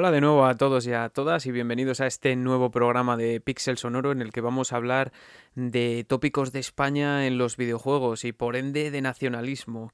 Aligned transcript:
Hola 0.00 0.12
de 0.12 0.22
nuevo 0.22 0.46
a 0.46 0.54
todos 0.56 0.86
y 0.86 0.94
a 0.94 1.10
todas 1.10 1.44
y 1.44 1.52
bienvenidos 1.52 2.00
a 2.00 2.06
este 2.06 2.34
nuevo 2.34 2.70
programa 2.70 3.18
de 3.18 3.38
Pixel 3.38 3.76
Sonoro 3.76 4.12
en 4.12 4.22
el 4.22 4.32
que 4.32 4.40
vamos 4.40 4.72
a 4.72 4.76
hablar 4.76 5.12
de 5.54 6.06
tópicos 6.08 6.52
de 6.52 6.58
España 6.58 7.26
en 7.26 7.36
los 7.36 7.58
videojuegos 7.58 8.24
y 8.24 8.32
por 8.32 8.56
ende 8.56 8.90
de 8.90 9.02
nacionalismo. 9.02 9.92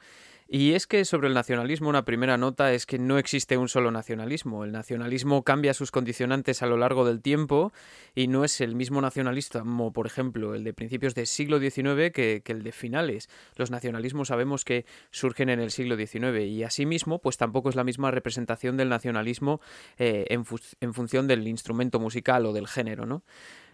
Y 0.49 0.75
es 0.75 0.87
que 0.87 1.05
sobre 1.05 1.27
el 1.27 1.35
nacionalismo 1.35 1.89
una 1.89 2.05
primera 2.05 2.39
nota 2.39 2.73
es 2.73 2.87
que 2.87 3.01
no 3.01 3.19
existe 3.19 3.57
un 3.57 3.69
solo 3.69 3.91
nacionalismo. 3.91 4.65
El 4.65 4.71
nacionalismo 4.71 5.43
cambia 5.43 5.75
sus 5.75 5.91
condicionantes 5.91 6.63
a 6.63 6.67
lo 6.67 6.77
largo 6.77 7.05
del 7.05 7.21
tiempo 7.21 7.73
y 8.15 8.29
no 8.29 8.45
es 8.45 8.61
el 8.61 8.77
mismo 8.77 9.01
nacionalismo, 9.01 9.93
por 9.93 10.07
ejemplo, 10.07 10.55
el 10.55 10.63
de 10.63 10.73
principios 10.73 11.17
del 11.17 11.27
siglo 11.27 11.59
XIX 11.59 12.13
que, 12.13 12.43
el 12.47 12.63
de 12.63 12.71
finales. 12.71 13.29
Los 13.57 13.73
nacionalismos 13.73 14.29
sabemos 14.29 14.65
que 14.65 14.87
surgen 15.11 15.49
en 15.49 15.59
el 15.59 15.73
siglo 15.73 15.97
XIX 15.97 16.41
y 16.45 16.63
asimismo 16.63 17.21
pues 17.21 17.37
tampoco 17.37 17.69
es 17.69 17.75
la 17.75 17.83
misma 17.83 18.13
representación 18.13 18.77
del 18.77 18.89
nacionalismo 18.89 19.61
eh, 19.99 20.27
en, 20.29 20.45
en 20.81 20.95
función 20.95 21.27
del 21.27 21.49
instrumento 21.49 21.99
musical 21.99 22.47
o 22.47 22.53
del 22.53 22.69
género, 22.69 23.05
¿no? 23.05 23.25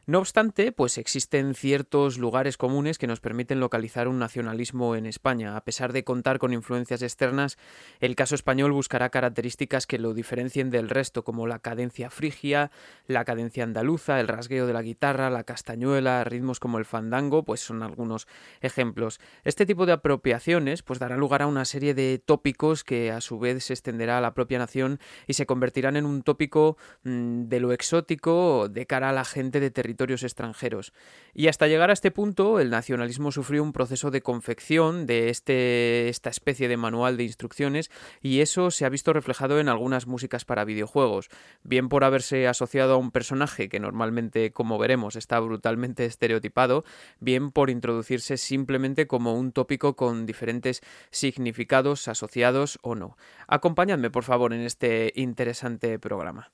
No 0.04 0.18
obstante, 0.18 0.72
pues 0.72 0.98
existen 0.98 1.54
ciertos 1.54 2.18
lugares 2.18 2.56
comunes 2.56 2.98
que 2.98 3.06
nos 3.06 3.20
permiten 3.20 3.60
localizar 3.60 4.08
un 4.08 4.18
nacionalismo 4.18 4.96
en 4.96 5.06
España. 5.06 5.56
A 5.56 5.62
pesar 5.62 5.92
de 5.92 6.02
contar 6.02 6.40
con 6.40 6.52
influencias 6.52 7.02
externas, 7.02 7.56
el 8.00 8.16
caso 8.16 8.34
español 8.34 8.72
buscará 8.72 9.10
características 9.10 9.86
que 9.86 10.00
lo 10.00 10.12
diferencien 10.12 10.70
del 10.70 10.88
resto, 10.88 11.22
como 11.22 11.46
la 11.46 11.60
cadencia 11.60 12.10
frigia, 12.10 12.72
la 13.06 13.24
cadencia 13.24 13.62
andaluza, 13.62 14.18
el 14.18 14.26
rasgueo 14.26 14.66
de 14.66 14.72
la 14.72 14.82
guitarra, 14.82 15.30
la 15.30 15.44
castañuela, 15.44 16.24
ritmos 16.24 16.58
como 16.58 16.78
el 16.78 16.84
fandango, 16.84 17.44
pues 17.44 17.60
son 17.60 17.84
algunos 17.84 18.26
ejemplos. 18.60 19.20
Este 19.44 19.66
tipo 19.66 19.86
de 19.86 19.92
apropiaciones 19.92 20.82
pues 20.82 20.98
dará 20.98 21.16
lugar 21.16 21.42
a 21.42 21.46
una 21.46 21.64
serie 21.64 21.94
de 21.94 22.18
tópicos 22.18 22.82
que 22.82 23.12
a 23.12 23.20
su 23.20 23.38
vez 23.38 23.66
se 23.66 23.74
extenderá 23.74 24.18
a 24.18 24.20
la 24.20 24.34
propia 24.34 24.58
nación 24.58 24.98
y 25.28 25.34
se 25.34 25.46
convertirán 25.46 25.94
en 25.94 26.06
un 26.06 26.24
tópico 26.24 26.76
mm, 27.04 27.44
de 27.44 27.60
lo 27.60 27.70
exótico 27.70 28.68
de 28.68 28.84
cara 28.86 29.10
a 29.10 29.12
la 29.12 29.24
gente 29.24 29.60
de 29.60 29.70
territorio 29.70 29.91
extranjeros. 30.22 30.92
Y 31.34 31.48
hasta 31.48 31.68
llegar 31.68 31.90
a 31.90 31.92
este 31.92 32.10
punto, 32.10 32.60
el 32.60 32.70
nacionalismo 32.70 33.32
sufrió 33.32 33.62
un 33.62 33.72
proceso 33.72 34.10
de 34.10 34.22
confección 34.22 35.06
de 35.06 35.30
este, 35.30 36.08
esta 36.08 36.30
especie 36.30 36.68
de 36.68 36.76
manual 36.76 37.16
de 37.16 37.24
instrucciones 37.24 37.90
y 38.20 38.40
eso 38.40 38.70
se 38.70 38.84
ha 38.84 38.88
visto 38.88 39.12
reflejado 39.12 39.60
en 39.60 39.68
algunas 39.68 40.06
músicas 40.06 40.44
para 40.44 40.64
videojuegos, 40.64 41.28
bien 41.62 41.88
por 41.88 42.04
haberse 42.04 42.48
asociado 42.48 42.94
a 42.94 42.98
un 42.98 43.10
personaje 43.10 43.68
que 43.68 43.80
normalmente, 43.80 44.52
como 44.52 44.78
veremos, 44.78 45.16
está 45.16 45.40
brutalmente 45.40 46.04
estereotipado, 46.06 46.84
bien 47.20 47.50
por 47.50 47.70
introducirse 47.70 48.36
simplemente 48.36 49.06
como 49.06 49.34
un 49.34 49.52
tópico 49.52 49.96
con 49.96 50.26
diferentes 50.26 50.82
significados 51.10 52.08
asociados 52.08 52.78
o 52.82 52.94
no. 52.94 53.16
Acompañadme, 53.46 54.10
por 54.10 54.24
favor, 54.24 54.52
en 54.52 54.60
este 54.60 55.12
interesante 55.14 55.98
programa. 55.98 56.50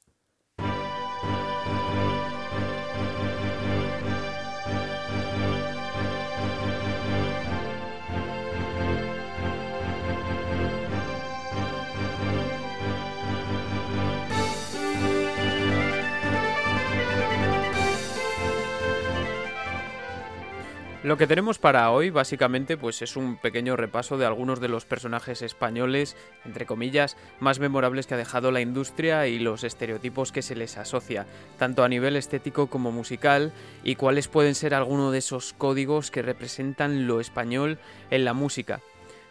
Lo 21.09 21.17
que 21.17 21.27
tenemos 21.27 21.59
para 21.59 21.91
hoy 21.91 22.11
básicamente 22.11 22.77
pues 22.77 23.01
es 23.01 23.17
un 23.17 23.39
pequeño 23.39 23.77
repaso 23.77 24.19
de 24.19 24.27
algunos 24.27 24.61
de 24.61 24.69
los 24.69 24.85
personajes 24.85 25.41
españoles, 25.41 26.19
entre 26.45 26.67
comillas, 26.67 27.17
más 27.41 27.61
memorables 27.61 28.07
que 28.07 28.13
ha 28.13 28.19
dejado 28.19 28.51
la 28.51 28.61
industria 28.61 29.27
y 29.27 29.39
los 29.39 29.65
estereotipos 29.65 30.33
que 30.33 30.43
se 30.43 30.55
les 30.55 30.77
asocia, 30.77 31.25
tanto 31.59 31.83
a 31.83 31.89
nivel 31.89 32.15
estético 32.15 32.67
como 32.67 32.93
musical, 32.93 33.55
y 33.85 33.95
cuáles 33.95 34.29
pueden 34.29 34.55
ser 34.55 34.75
algunos 34.75 35.11
de 35.11 35.17
esos 35.21 35.55
códigos 35.55 36.11
que 36.11 36.21
representan 36.21 37.07
lo 37.07 37.21
español 37.21 37.79
en 38.11 38.27
la 38.27 38.35
música. 38.35 38.83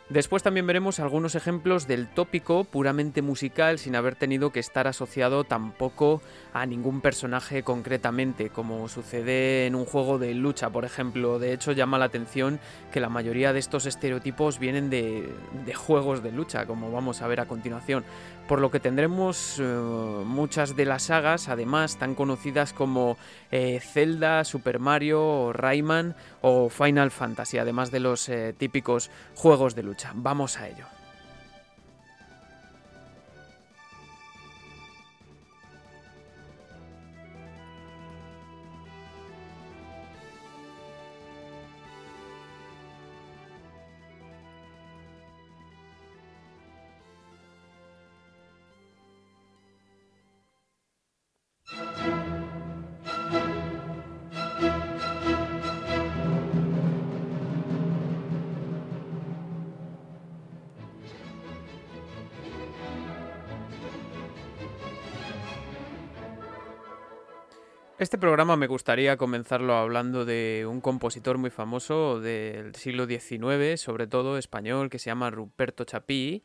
Después 0.10 0.42
también 0.42 0.66
veremos 0.66 1.02
algunos 1.02 1.36
ejemplos 1.36 1.86
del 1.86 2.08
tópico 2.08 2.64
puramente 2.64 3.22
musical 3.22 3.78
sin 3.78 3.94
haber 3.94 4.16
tenido 4.16 4.54
que 4.54 4.62
estar 4.62 4.88
asociado 4.88 5.44
tampoco 5.44 6.22
a 6.54 6.66
ningún 6.66 7.02
personaje 7.02 7.62
concretamente, 7.62 8.50
como 8.50 8.88
sucede 8.88 9.66
en 9.66 9.76
un 9.76 9.84
juego 9.84 10.18
de 10.18 10.34
lucha, 10.34 10.70
por 10.70 10.86
ejemplo. 10.86 11.40
De 11.40 11.52
hecho, 11.52 11.74
llama 11.74 11.98
la 11.98 12.06
atención 12.06 12.62
que 12.94 13.02
la 13.02 13.10
mayoría 13.10 13.52
de 13.52 13.60
estos 13.60 13.86
estereotipos 13.86 14.60
vienen 14.60 14.90
de, 14.90 15.30
juegos 15.76 16.24
de 16.24 16.32
lucha, 16.32 16.66
como 16.66 16.90
vamos 16.90 17.22
a 17.22 17.28
ver 17.28 17.42
a 17.42 17.46
continuación. 17.46 18.06
Por 18.48 18.62
lo 18.62 18.72
que 18.72 18.80
tendremos 18.80 19.60
eh, 19.60 19.64
muchas 19.64 20.78
de 20.78 20.86
las 20.86 21.04
sagas, 21.04 21.50
además, 21.50 21.98
tan 21.98 22.16
conocidas 22.16 22.72
como 22.72 23.18
eh, 23.52 23.82
Zelda, 23.82 24.46
Super 24.46 24.80
Mario, 24.80 25.52
Rayman 25.52 26.16
o 26.42 26.70
Final 26.70 27.12
Fantasy, 27.12 27.58
además 27.58 27.92
de 27.92 28.00
los 28.00 28.30
eh, 28.30 28.56
típicos 28.58 29.12
juegos 29.36 29.76
de 29.76 29.84
lucha. 29.84 30.14
Vamos 30.16 30.58
a 30.58 30.70
ello. 30.70 30.97
Este 68.00 68.20
programa 68.20 68.58
me 68.58 68.68
gustaría 68.68 69.18
comenzarlo 69.18 69.76
hablando 69.76 70.24
de 70.24 70.68
un 70.70 70.82
compositor 70.82 71.40
muy 71.40 71.50
famoso 71.50 72.20
del 72.22 72.76
siglo 72.76 73.08
XIX, 73.08 73.82
sobre 73.82 74.06
todo 74.06 74.38
español, 74.38 74.92
que 74.92 75.00
se 75.00 75.10
llama 75.10 75.32
Ruperto 75.32 75.84
Chapí. 75.84 76.44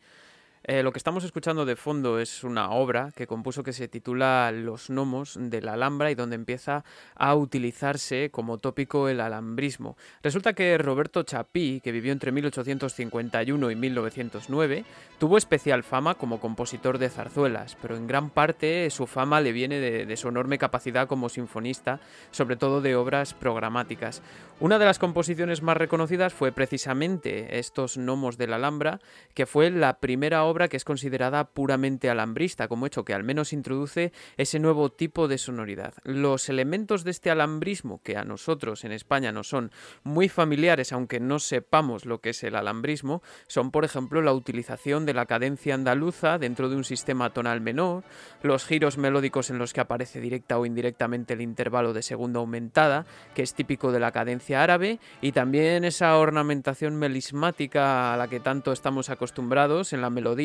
Eh, 0.64 0.84
lo 0.84 0.92
que 0.92 0.98
estamos 0.98 1.24
escuchando 1.24 1.64
de 1.64 1.74
fondo 1.74 2.20
es 2.20 2.44
una 2.44 2.70
obra 2.70 3.10
que 3.16 3.26
compuso 3.26 3.64
que 3.64 3.72
se 3.72 3.88
titula 3.88 4.52
Los 4.52 4.90
gnomos 4.90 5.36
de 5.36 5.60
la 5.60 5.72
Alhambra 5.72 6.12
y 6.12 6.14
donde 6.14 6.36
empieza 6.36 6.84
a 7.16 7.34
utilizarse 7.34 8.30
como 8.30 8.58
tópico 8.58 9.08
el 9.08 9.20
alambrismo. 9.20 9.96
Resulta 10.22 10.52
que 10.52 10.78
Roberto 10.78 11.24
Chapí, 11.24 11.80
que 11.82 11.90
vivió 11.90 12.12
entre 12.12 12.30
1851 12.30 13.70
y 13.72 13.74
1909, 13.74 14.84
tuvo 15.18 15.36
especial 15.36 15.82
fama 15.82 16.14
como 16.14 16.38
compositor 16.38 16.98
de 16.98 17.08
zarzuelas, 17.08 17.76
pero 17.82 17.96
en 17.96 18.06
gran 18.06 18.30
parte 18.30 18.88
su 18.90 19.08
fama 19.08 19.40
le 19.40 19.50
viene 19.50 19.80
de, 19.80 20.06
de 20.06 20.16
su 20.16 20.28
enorme 20.28 20.58
capacidad 20.58 21.08
como 21.08 21.28
sinfonista, 21.28 21.98
sobre 22.30 22.54
todo 22.54 22.80
de 22.80 22.94
obras 22.94 23.34
programáticas. 23.34 24.22
Una 24.60 24.78
de 24.78 24.84
las 24.84 25.00
composiciones 25.00 25.60
más 25.60 25.76
reconocidas 25.76 26.32
fue 26.32 26.52
precisamente 26.52 27.58
estos 27.58 27.96
gnomos 27.96 28.38
de 28.38 28.46
la 28.46 28.56
Alhambra, 28.56 29.00
que 29.34 29.46
fue 29.46 29.70
la 29.70 29.94
primera 29.98 30.44
obra 30.44 30.51
obra 30.52 30.68
que 30.68 30.76
es 30.76 30.84
considerada 30.84 31.44
puramente 31.44 32.08
alambrista, 32.08 32.68
como 32.68 32.86
hecho 32.86 33.04
que 33.04 33.14
al 33.14 33.24
menos 33.24 33.52
introduce 33.52 34.12
ese 34.36 34.58
nuevo 34.58 34.92
tipo 34.92 35.28
de 35.28 35.38
sonoridad. 35.38 35.94
Los 36.04 36.48
elementos 36.48 37.04
de 37.04 37.10
este 37.10 37.30
alambrismo, 37.30 38.00
que 38.02 38.16
a 38.16 38.24
nosotros 38.24 38.84
en 38.84 38.92
España 38.92 39.32
nos 39.32 39.48
son 39.48 39.70
muy 40.02 40.28
familiares, 40.28 40.92
aunque 40.92 41.20
no 41.20 41.38
sepamos 41.38 42.06
lo 42.06 42.20
que 42.20 42.30
es 42.30 42.42
el 42.44 42.54
alambrismo, 42.54 43.22
son 43.46 43.70
por 43.70 43.84
ejemplo 43.84 44.22
la 44.22 44.32
utilización 44.32 45.06
de 45.06 45.14
la 45.14 45.26
cadencia 45.26 45.74
andaluza 45.74 46.38
dentro 46.38 46.68
de 46.68 46.76
un 46.76 46.84
sistema 46.84 47.30
tonal 47.30 47.60
menor, 47.60 48.04
los 48.42 48.64
giros 48.64 48.98
melódicos 48.98 49.50
en 49.50 49.58
los 49.58 49.72
que 49.72 49.80
aparece 49.80 50.20
directa 50.20 50.58
o 50.58 50.66
indirectamente 50.66 51.34
el 51.34 51.40
intervalo 51.40 51.92
de 51.92 52.02
segunda 52.02 52.40
aumentada, 52.40 53.06
que 53.34 53.42
es 53.42 53.54
típico 53.54 53.92
de 53.92 54.00
la 54.00 54.12
cadencia 54.12 54.62
árabe, 54.62 55.00
y 55.20 55.32
también 55.32 55.84
esa 55.84 56.16
ornamentación 56.16 56.96
melismática 56.96 58.14
a 58.14 58.16
la 58.16 58.28
que 58.28 58.40
tanto 58.40 58.72
estamos 58.72 59.10
acostumbrados 59.10 59.92
en 59.92 60.00
la 60.00 60.10
melodía 60.10 60.41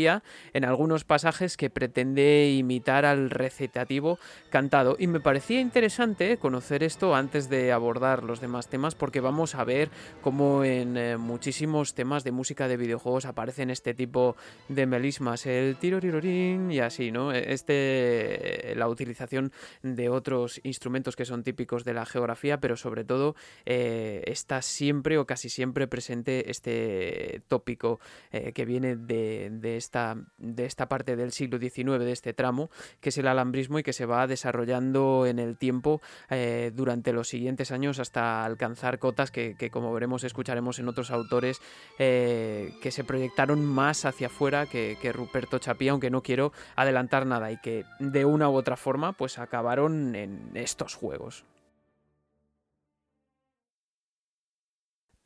en 0.54 0.66
algunos 0.66 1.04
pasajes 1.04 1.58
que 1.58 1.70
pretende 1.70 2.52
imitar 2.52 3.06
al 3.06 3.30
recitativo 3.30 4.20
cantado. 4.50 4.96
Y 5.00 5.08
me 5.08 5.20
parecía 5.20 5.60
interesante 5.60 6.38
conocer 6.38 6.84
esto 6.84 7.16
antes 7.16 7.50
de 7.50 7.72
abordar 7.72 8.24
los 8.24 8.42
demás 8.42 8.68
temas 8.68 8.96
porque 8.96 9.20
vamos 9.20 9.56
a 9.56 9.64
ver 9.64 9.90
cómo 10.22 10.64
en 10.64 10.98
eh, 10.98 11.18
muchísimos 11.18 11.94
temas 11.94 12.24
de 12.24 12.32
música 12.32 12.68
de 12.68 12.78
videojuegos 12.78 13.26
aparecen 13.26 13.70
este 13.70 13.94
tipo 13.94 14.36
de 14.70 14.86
melismas, 14.86 15.46
el 15.46 15.78
tirorirorín 15.78 16.72
y 16.72 16.80
así, 16.80 17.12
¿no? 17.12 17.32
Este, 17.32 18.74
la 18.76 18.88
utilización 18.88 19.52
de 19.82 20.10
otros 20.10 20.60
instrumentos 20.64 21.16
que 21.16 21.26
son 21.26 21.44
típicos 21.44 21.84
de 21.84 21.94
la 21.94 22.06
geografía, 22.06 22.60
pero 22.60 22.78
sobre 22.78 23.04
todo 23.04 23.36
eh, 23.66 24.24
está 24.26 24.62
siempre 24.62 25.18
o 25.18 25.26
casi 25.26 25.50
siempre 25.50 25.88
presente 25.88 26.50
este 26.50 27.42
tópico 27.48 28.00
eh, 28.32 28.52
que 28.54 28.66
viene 28.66 28.96
de, 28.96 29.50
de 29.52 29.78
de 29.92 30.66
esta 30.66 30.88
parte 30.88 31.16
del 31.16 31.32
siglo 31.32 31.60
XIX, 31.60 32.00
de 32.00 32.12
este 32.12 32.34
tramo, 32.34 32.70
que 33.02 33.10
es 33.10 33.18
el 33.18 33.28
alambrismo 33.28 33.80
y 33.80 33.84
que 33.84 33.94
se 33.94 34.06
va 34.06 34.28
desarrollando 34.28 35.26
en 35.26 35.40
el 35.40 35.58
tiempo 35.58 36.02
eh, 36.30 36.72
durante 36.74 37.14
los 37.14 37.28
siguientes 37.28 37.72
años 37.72 38.00
hasta 38.00 38.46
alcanzar 38.46 39.00
cotas 39.00 39.32
que, 39.32 39.70
como 39.72 39.94
veremos, 39.94 40.24
escucharemos 40.24 40.80
en 40.80 40.88
otros 40.88 41.12
autores 41.12 41.62
eh, 42.00 42.74
que 42.82 42.92
se 42.92 43.04
proyectaron 43.04 43.66
más 43.66 44.06
hacia 44.06 44.28
afuera 44.28 44.66
que, 44.66 44.98
que 45.02 45.12
Ruperto 45.12 45.60
Chapí, 45.60 45.88
aunque 45.88 46.10
no 46.10 46.22
quiero 46.22 46.52
adelantar 46.76 47.26
nada 47.26 47.52
y 47.52 47.58
que 47.58 47.86
de 48.00 48.26
una 48.26 48.50
u 48.50 48.56
otra 48.56 48.78
forma 48.78 49.14
pues 49.14 49.40
acabaron 49.40 50.16
en 50.16 50.52
estos 50.56 50.96
juegos. 50.96 51.46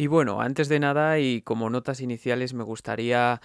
Y 0.01 0.07
bueno, 0.07 0.41
antes 0.41 0.67
de 0.67 0.79
nada 0.79 1.19
y 1.19 1.43
como 1.43 1.69
notas 1.69 2.01
iniciales 2.01 2.55
me 2.55 2.63
gustaría 2.63 3.39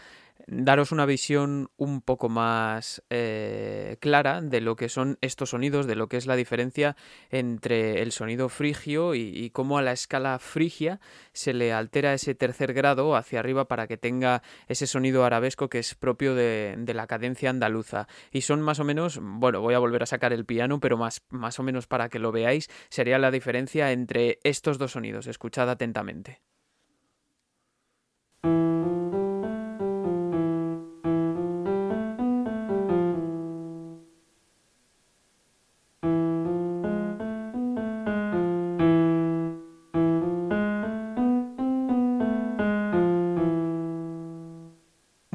daros 0.46 0.92
una 0.92 1.06
visión 1.06 1.70
un 1.76 2.00
poco 2.00 2.28
más 2.28 3.02
eh, 3.10 3.96
clara 4.00 4.40
de 4.40 4.60
lo 4.60 4.76
que 4.76 4.88
son 4.88 5.18
estos 5.20 5.50
sonidos, 5.50 5.86
de 5.86 5.96
lo 5.96 6.08
que 6.08 6.16
es 6.16 6.26
la 6.26 6.36
diferencia 6.36 6.96
entre 7.30 8.02
el 8.02 8.12
sonido 8.12 8.48
frigio 8.48 9.14
y, 9.14 9.50
cómo 9.50 9.78
a 9.78 9.82
la 9.82 9.92
escala 9.92 10.38
frigia 10.38 11.00
se 11.32 11.54
le 11.54 11.72
altera 11.72 12.12
ese 12.12 12.34
tercer 12.34 12.74
grado 12.74 13.16
hacia 13.16 13.40
arriba 13.40 13.68
para 13.68 13.86
que 13.86 13.96
tenga 13.96 14.42
ese 14.68 14.86
sonido 14.86 15.24
arabesco 15.24 15.68
que 15.68 15.78
es 15.78 15.94
propio 15.94 16.34
de, 16.34 16.76
la 16.94 17.06
cadencia 17.06 17.50
andaluza. 17.50 18.06
Y 18.30 18.42
son 18.42 18.62
más 18.62 18.80
o 18.80 18.84
menos, 18.84 19.18
bueno, 19.20 19.60
voy 19.60 19.74
a 19.74 19.78
volver 19.78 20.02
a 20.02 20.06
sacar 20.06 20.32
el 20.32 20.46
piano, 20.46 20.80
pero 20.80 20.96
más, 20.96 21.22
más 21.28 21.58
o 21.58 21.62
menos 21.62 21.86
para 21.86 22.08
que 22.08 22.18
lo 22.18 22.32
veáis, 22.32 22.68
sería 22.88 23.18
la 23.18 23.30
diferencia 23.30 23.92
entre 23.92 24.38
estos 24.44 24.78
dos 24.78 24.92
sonidos. 24.92 25.26
Escuchad 25.26 25.68
atentamente. 25.68 26.40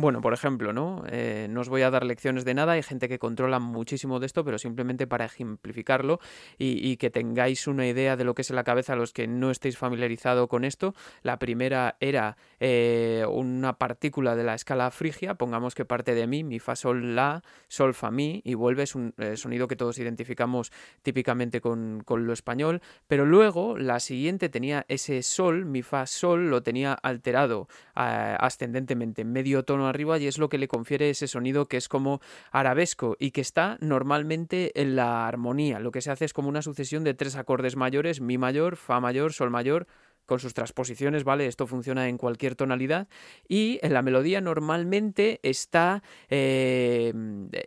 Bueno, 0.01 0.19
por 0.19 0.33
ejemplo, 0.33 0.73
¿no? 0.73 1.03
Eh, 1.11 1.45
no 1.47 1.61
os 1.61 1.69
voy 1.69 1.83
a 1.83 1.91
dar 1.91 2.03
lecciones 2.07 2.43
de 2.43 2.55
nada, 2.55 2.71
hay 2.71 2.81
gente 2.81 3.07
que 3.07 3.19
controla 3.19 3.59
muchísimo 3.59 4.19
de 4.19 4.25
esto, 4.25 4.43
pero 4.43 4.57
simplemente 4.57 5.05
para 5.05 5.25
ejemplificarlo 5.25 6.19
y, 6.57 6.97
que 6.97 7.11
tengáis 7.11 7.67
una 7.67 7.85
idea 7.85 8.17
de 8.17 8.23
lo 8.23 8.33
que 8.33 8.41
es 8.41 8.49
en 8.49 8.55
la 8.55 8.63
cabeza 8.63 8.93
a 8.93 8.95
los 8.95 9.13
que 9.13 9.27
no 9.27 9.51
estéis 9.51 9.77
familiarizados 9.77 10.47
con 10.47 10.63
esto. 10.63 10.95
La 11.21 11.37
primera 11.37 11.97
era 11.99 12.35
eh, 12.59 13.23
una 13.29 13.77
partícula 13.77 14.35
de 14.35 14.43
la 14.43 14.55
escala 14.55 14.89
frigia, 14.89 15.35
pongamos 15.35 15.75
que 15.75 15.85
parte 15.85 16.15
de 16.15 16.25
mi, 16.25 16.43
mi, 16.43 16.57
fa, 16.57 16.75
sol, 16.75 17.13
la, 17.15 17.43
sol, 17.67 17.93
fa, 17.93 18.09
mi, 18.09 18.41
y 18.43 18.55
vuelve, 18.55 18.81
es 18.81 18.95
un 18.95 19.13
eh, 19.19 19.37
sonido 19.37 19.67
que 19.67 19.75
todos 19.75 19.99
identificamos 19.99 20.71
típicamente 21.03 21.61
con, 21.61 22.01
con 22.03 22.25
lo 22.25 22.33
español, 22.33 22.81
pero 23.07 23.27
luego 23.27 23.77
la 23.77 23.99
siguiente 23.99 24.49
tenía 24.49 24.83
ese 24.87 25.21
sol, 25.21 25.65
mi, 25.65 25.83
fa, 25.83 26.07
sol, 26.07 26.49
lo 26.49 26.63
tenía 26.63 26.93
alterado 26.93 27.67
ascendentemente, 27.93 29.25
medio 29.25 29.63
tono 29.63 29.91
arriba 29.91 30.00
y 30.01 30.27
es 30.27 30.37
lo 30.37 30.49
que 30.49 30.57
le 30.57 30.67
confiere 30.67 31.09
ese 31.09 31.27
sonido 31.27 31.67
que 31.67 31.77
es 31.77 31.87
como 31.87 32.21
arabesco 32.51 33.15
y 33.19 33.31
que 33.31 33.41
está 33.41 33.77
normalmente 33.81 34.79
en 34.81 34.95
la 34.95 35.27
armonía. 35.27 35.79
Lo 35.79 35.91
que 35.91 36.01
se 36.01 36.11
hace 36.11 36.25
es 36.25 36.33
como 36.33 36.49
una 36.49 36.61
sucesión 36.61 37.03
de 37.03 37.13
tres 37.13 37.35
acordes 37.35 37.75
mayores, 37.75 38.21
mi 38.21 38.37
mayor, 38.37 38.75
fa 38.75 38.99
mayor, 38.99 39.33
sol 39.33 39.51
mayor, 39.51 39.87
con 40.25 40.39
sus 40.39 40.53
transposiciones, 40.53 41.23
¿vale? 41.23 41.45
Esto 41.45 41.67
funciona 41.67 42.07
en 42.07 42.17
cualquier 42.17 42.55
tonalidad. 42.55 43.07
Y 43.47 43.79
en 43.81 43.93
la 43.93 44.01
melodía 44.01 44.39
normalmente 44.39 45.39
está 45.43 46.03
eh, 46.29 47.13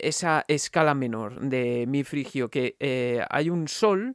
esa 0.00 0.44
escala 0.48 0.94
menor 0.94 1.40
de 1.40 1.84
mi 1.86 2.04
frigio, 2.04 2.48
que 2.48 2.76
eh, 2.80 3.24
hay 3.28 3.50
un 3.50 3.68
sol 3.68 4.14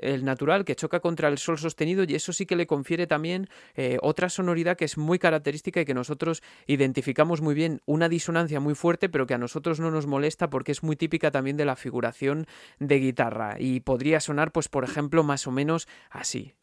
el 0.00 0.24
natural 0.24 0.64
que 0.64 0.76
choca 0.76 1.00
contra 1.00 1.28
el 1.28 1.38
sol 1.38 1.58
sostenido 1.58 2.04
y 2.04 2.14
eso 2.14 2.32
sí 2.32 2.46
que 2.46 2.56
le 2.56 2.66
confiere 2.66 3.06
también 3.06 3.48
eh, 3.74 3.98
otra 4.02 4.28
sonoridad 4.28 4.76
que 4.76 4.84
es 4.84 4.98
muy 4.98 5.18
característica 5.18 5.80
y 5.80 5.84
que 5.84 5.94
nosotros 5.94 6.42
identificamos 6.66 7.40
muy 7.40 7.54
bien, 7.54 7.80
una 7.86 8.08
disonancia 8.08 8.60
muy 8.60 8.74
fuerte 8.74 9.08
pero 9.08 9.26
que 9.26 9.34
a 9.34 9.38
nosotros 9.38 9.80
no 9.80 9.90
nos 9.90 10.06
molesta 10.06 10.50
porque 10.50 10.72
es 10.72 10.82
muy 10.82 10.96
típica 10.96 11.30
también 11.30 11.56
de 11.56 11.64
la 11.64 11.76
figuración 11.76 12.46
de 12.78 12.98
guitarra 12.98 13.56
y 13.58 13.80
podría 13.80 14.20
sonar 14.20 14.52
pues 14.52 14.68
por 14.68 14.84
ejemplo 14.84 15.22
más 15.22 15.46
o 15.46 15.50
menos 15.50 15.88
así. 16.10 16.57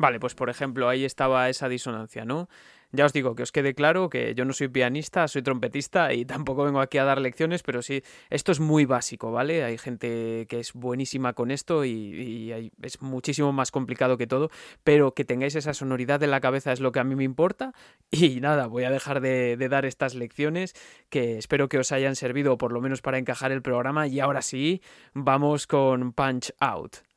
Vale, 0.00 0.18
pues 0.18 0.34
por 0.34 0.48
ejemplo, 0.48 0.88
ahí 0.88 1.04
estaba 1.04 1.50
esa 1.50 1.68
disonancia, 1.68 2.24
¿no? 2.24 2.48
Ya 2.90 3.04
os 3.04 3.12
digo 3.12 3.34
que 3.34 3.42
os 3.42 3.52
quede 3.52 3.74
claro 3.74 4.08
que 4.08 4.34
yo 4.34 4.46
no 4.46 4.54
soy 4.54 4.68
pianista, 4.68 5.28
soy 5.28 5.42
trompetista 5.42 6.14
y 6.14 6.24
tampoco 6.24 6.64
vengo 6.64 6.80
aquí 6.80 6.96
a 6.96 7.04
dar 7.04 7.20
lecciones, 7.20 7.62
pero 7.62 7.82
sí, 7.82 8.02
esto 8.30 8.50
es 8.50 8.60
muy 8.60 8.86
básico, 8.86 9.30
¿vale? 9.30 9.62
Hay 9.62 9.76
gente 9.76 10.46
que 10.48 10.58
es 10.58 10.72
buenísima 10.72 11.34
con 11.34 11.50
esto 11.50 11.84
y, 11.84 12.72
es 12.80 13.02
muchísimo 13.02 13.52
más 13.52 13.70
complicado 13.70 14.16
que 14.16 14.26
todo, 14.26 14.48
pero 14.84 15.12
que 15.12 15.26
tengáis 15.26 15.54
esa 15.54 15.74
sonoridad 15.74 16.22
en 16.22 16.30
la 16.30 16.40
cabeza 16.40 16.72
es 16.72 16.80
lo 16.80 16.92
que 16.92 17.00
a 17.00 17.04
mí 17.04 17.14
me 17.14 17.24
importa 17.24 17.74
y 18.10 18.40
nada, 18.40 18.68
voy 18.68 18.84
a 18.84 18.90
dejar 18.90 19.20
de, 19.20 19.58
de 19.58 19.68
dar 19.68 19.84
estas 19.84 20.14
lecciones 20.14 20.74
que 21.10 21.36
espero 21.36 21.68
que 21.68 21.78
os 21.78 21.92
hayan 21.92 22.16
servido 22.16 22.56
por 22.56 22.72
lo 22.72 22.80
menos 22.80 23.02
para 23.02 23.18
encajar 23.18 23.52
el 23.52 23.60
programa 23.60 24.06
y 24.06 24.20
ahora 24.20 24.40
sí, 24.40 24.80
vamos 25.12 25.66
con 25.66 26.14
Punch 26.14 26.54
Out. 26.58 27.10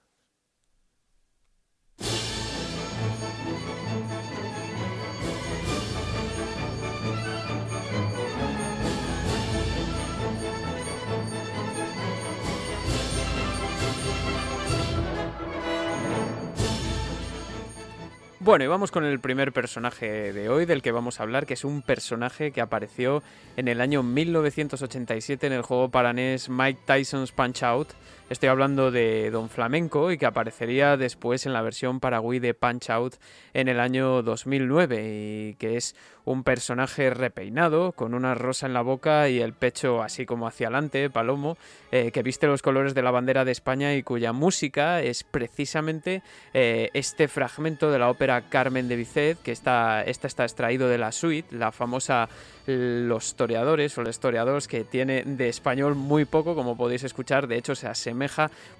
Bueno, 18.43 18.65
y 18.65 18.67
vamos 18.67 18.91
con 18.91 19.05
el 19.05 19.21
primer 19.21 19.53
personaje 19.53 20.33
de 20.33 20.49
hoy 20.49 20.65
del 20.65 20.81
que 20.81 20.91
vamos 20.91 21.17
a 21.17 21.23
hablar, 21.23 21.45
que 21.45 21.53
es 21.53 21.63
un 21.63 21.81
personaje 21.81 22.51
que 22.51 22.59
apareció 22.59 23.23
en 23.55 23.69
el 23.69 23.79
año 23.79 24.03
1987 24.03 25.47
en 25.47 25.53
el 25.53 25.61
juego 25.61 25.87
para 25.87 26.11
NES 26.11 26.49
Mike 26.49 26.81
Tyson's 26.85 27.31
Punch 27.31 27.63
Out. 27.63 27.91
Estoy 28.29 28.47
hablando 28.47 28.89
de 28.89 29.29
Don 29.31 29.49
Flamenco 29.49 30.09
y 30.09 30.17
que 30.17 30.25
aparecería 30.25 30.95
después 30.95 31.45
en 31.45 31.51
la 31.51 31.61
versión 31.61 31.99
para 31.99 32.21
Wii 32.21 32.39
de 32.39 32.53
Punch 32.53 32.89
Out 32.89 33.15
en 33.53 33.67
el 33.67 33.81
año 33.81 34.23
2009 34.23 35.49
y 35.51 35.55
que 35.55 35.75
es 35.75 35.93
un 36.25 36.45
personaje 36.45 37.09
repeinado, 37.09 37.91
con 37.91 38.13
una 38.13 38.33
rosa 38.33 38.65
en 38.65 38.73
la 38.73 38.81
boca 38.81 39.27
y 39.27 39.41
el 39.41 39.51
pecho 39.51 40.01
así 40.01 40.25
como 40.25 40.47
hacia 40.47 40.67
adelante, 40.67 41.09
palomo, 41.09 41.57
eh, 41.91 42.11
que 42.11 42.23
viste 42.23 42.47
los 42.47 42.61
colores 42.61 42.93
de 42.93 43.01
la 43.01 43.11
bandera 43.11 43.43
de 43.43 43.51
España 43.51 43.93
y 43.93 44.03
cuya 44.03 44.31
música 44.31 45.01
es 45.01 45.25
precisamente 45.25 46.23
eh, 46.53 46.91
este 46.93 47.27
fragmento 47.27 47.91
de 47.91 47.99
la 47.99 48.09
ópera 48.09 48.49
Carmen 48.49 48.87
de 48.87 48.95
Bizet, 48.95 49.37
que 49.41 49.51
está, 49.51 50.01
está 50.01 50.43
extraído 50.43 50.87
de 50.87 50.97
la 50.97 51.11
suite, 51.11 51.53
la 51.53 51.73
famosa 51.73 52.29
Los 52.65 53.35
Toreadores 53.35 53.97
o 53.97 54.01
los 54.01 54.15
historiadores 54.15 54.69
que 54.69 54.85
tiene 54.85 55.23
de 55.23 55.49
español 55.49 55.95
muy 55.95 56.23
poco, 56.23 56.55
como 56.55 56.77
podéis 56.77 57.03
escuchar, 57.03 57.47
de 57.47 57.57
hecho 57.57 57.75
se 57.75 57.87
asemeja 57.87 58.12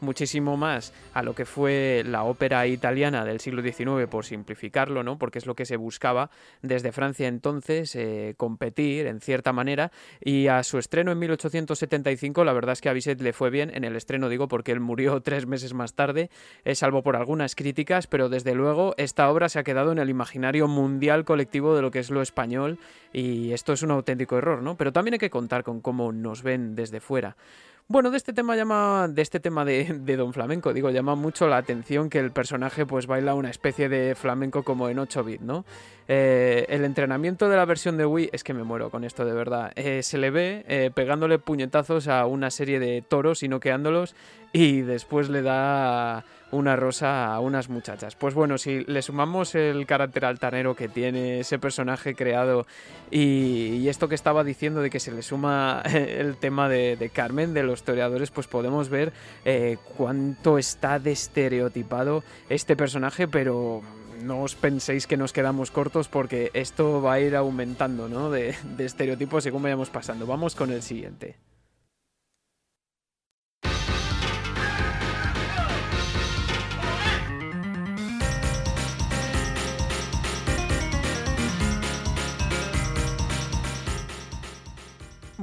muchísimo 0.01 0.57
más 0.57 0.93
a 1.13 1.23
lo 1.23 1.35
que 1.35 1.45
fue 1.45 2.03
la 2.05 2.23
ópera 2.23 2.65
italiana 2.67 3.25
del 3.25 3.39
siglo 3.39 3.61
XIX, 3.61 4.07
por 4.09 4.25
simplificarlo, 4.25 5.03
¿no? 5.03 5.17
porque 5.17 5.39
es 5.39 5.45
lo 5.45 5.55
que 5.55 5.65
se 5.65 5.77
buscaba 5.77 6.29
desde 6.61 6.91
Francia 6.91 7.27
entonces 7.27 7.95
eh, 7.95 8.35
competir 8.37 9.07
en 9.07 9.21
cierta 9.21 9.53
manera 9.53 9.91
y 10.21 10.47
a 10.47 10.63
su 10.63 10.77
estreno 10.77 11.11
en 11.11 11.19
1875 11.19 12.43
la 12.43 12.53
verdad 12.53 12.73
es 12.73 12.81
que 12.81 12.89
a 12.89 12.93
Bizet 12.93 13.21
le 13.21 13.33
fue 13.33 13.49
bien, 13.49 13.71
en 13.73 13.83
el 13.83 13.95
estreno 13.95 14.29
digo 14.29 14.47
porque 14.47 14.71
él 14.71 14.79
murió 14.79 15.21
tres 15.23 15.45
meses 15.45 15.73
más 15.73 15.93
tarde, 15.93 16.29
eh, 16.65 16.75
salvo 16.75 17.03
por 17.03 17.15
algunas 17.15 17.55
críticas, 17.55 18.07
pero 18.07 18.29
desde 18.29 18.53
luego 18.53 18.93
esta 18.97 19.29
obra 19.29 19.49
se 19.49 19.59
ha 19.59 19.63
quedado 19.63 19.91
en 19.91 19.99
el 19.99 20.09
imaginario 20.09 20.67
mundial 20.67 21.25
colectivo 21.25 21.75
de 21.75 21.81
lo 21.81 21.91
que 21.91 21.99
es 21.99 22.09
lo 22.09 22.21
español 22.21 22.79
y 23.11 23.51
esto 23.53 23.73
es 23.73 23.83
un 23.83 23.91
auténtico 23.91 24.37
error, 24.37 24.61
¿no? 24.61 24.75
Pero 24.75 24.91
también 24.91 25.13
hay 25.13 25.19
que 25.19 25.29
contar 25.29 25.63
con 25.63 25.81
cómo 25.81 26.11
nos 26.11 26.43
ven 26.43 26.75
desde 26.75 26.99
fuera. 26.99 27.35
Bueno, 27.89 28.11
de 28.11 28.17
este 28.17 28.31
tema 28.31 28.55
llama, 28.55 29.07
de 29.09 29.21
este 29.21 29.41
tema 29.41 29.65
de, 29.65 30.15
Don 30.17 30.31
Flamenco, 30.31 30.73
digo, 30.73 30.89
llama 30.89 31.15
mucho 31.15 31.47
la 31.47 31.57
atención 31.57 32.09
que 32.09 32.19
el 32.19 32.31
personaje 32.31 32.85
pues 32.85 33.07
baila 33.07 33.35
una 33.35 33.49
especie 33.49 33.89
de 33.89 34.15
flamenco 34.15 34.63
como 34.63 34.87
en 34.87 34.99
8 34.99 35.23
bits, 35.23 35.43
¿no? 35.43 35.65
Eh, 36.07 36.65
el 36.69 36.85
entrenamiento 36.85 37.49
de 37.49 37.57
la 37.57 37.65
versión 37.65 37.97
de 37.97 38.05
Wii, 38.05 38.29
es 38.31 38.43
que 38.43 38.53
me 38.53 38.63
muero 38.63 38.89
con 38.89 39.03
esto 39.03 39.25
de 39.25 39.33
verdad, 39.33 39.73
eh, 39.75 40.01
se 40.01 40.17
le 40.17 40.31
ve 40.31 40.65
eh, 40.67 40.91
pegándole 40.93 41.39
puñetazos 41.39 42.07
a 42.07 42.25
una 42.25 42.51
serie 42.51 42.79
de 42.79 43.01
toros 43.01 43.43
y 43.43 43.49
noqueándolos 43.49 44.15
y 44.53 44.81
después 44.81 45.29
le 45.29 45.41
da 45.41 46.23
una 46.53 46.75
rosa 46.75 47.33
a 47.33 47.39
unas 47.39 47.69
muchachas. 47.69 48.15
Pues 48.15 48.33
bueno, 48.33 48.57
si 48.57 48.83
le 48.85 49.01
sumamos 49.01 49.55
el 49.55 49.85
carácter 49.85 50.25
altanero 50.25 50.75
que 50.75 50.87
tiene 50.87 51.39
ese 51.39 51.59
personaje 51.59 52.15
creado 52.15 52.65
y, 53.11 53.87
esto 53.87 54.07
que 54.07 54.15
estaba 54.15 54.43
diciendo 54.43 54.81
de 54.81 54.89
que 54.89 54.99
se 54.99 55.11
le 55.11 55.21
suma 55.21 55.83
el 55.85 56.37
tema 56.37 56.69
de, 56.69 57.11
Carmen, 57.13 57.53
de 57.53 57.63
los 57.63 57.83
toreadores, 57.83 58.31
pues 58.31 58.47
podemos 58.47 58.89
ver 58.89 59.13
eh, 59.45 59.77
cuánto 59.97 60.57
está 60.57 60.99
de 60.99 61.11
estereotipado 61.11 62.23
este 62.49 62.75
personaje, 62.75 63.27
pero 63.27 63.81
no 64.21 64.41
os 64.41 64.55
penséis 64.55 65.05
que 65.05 65.17
nos 65.17 65.33
quedamos 65.33 65.69
cortos 65.69 66.07
porque 66.07 66.49
esto 66.53 67.01
va 67.01 67.13
a 67.13 67.19
ir 67.19 67.35
aumentando 67.35 68.07
¿no? 68.07 68.31
de, 68.31 68.55
de 68.77 68.85
estereotipos 68.85 69.43
según 69.43 69.63
vayamos 69.63 69.89
pasando. 69.89 70.25
Vamos 70.25 70.55
con 70.55 70.71
el 70.71 70.81
siguiente. 70.81 71.35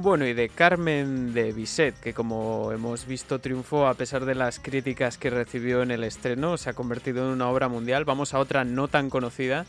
Bueno, 0.01 0.25
y 0.25 0.33
de 0.33 0.49
Carmen 0.49 1.31
de 1.31 1.51
Bisset, 1.51 1.93
que 1.99 2.15
como 2.15 2.71
hemos 2.71 3.05
visto 3.05 3.37
triunfó 3.37 3.85
a 3.85 3.93
pesar 3.93 4.25
de 4.25 4.33
las 4.33 4.59
críticas 4.59 5.19
que 5.19 5.29
recibió 5.29 5.83
en 5.83 5.91
el 5.91 6.03
estreno, 6.03 6.57
se 6.57 6.71
ha 6.71 6.73
convertido 6.73 7.23
en 7.23 7.33
una 7.33 7.47
obra 7.47 7.67
mundial. 7.67 8.03
Vamos 8.03 8.33
a 8.33 8.39
otra 8.39 8.63
no 8.63 8.87
tan 8.87 9.11
conocida, 9.11 9.67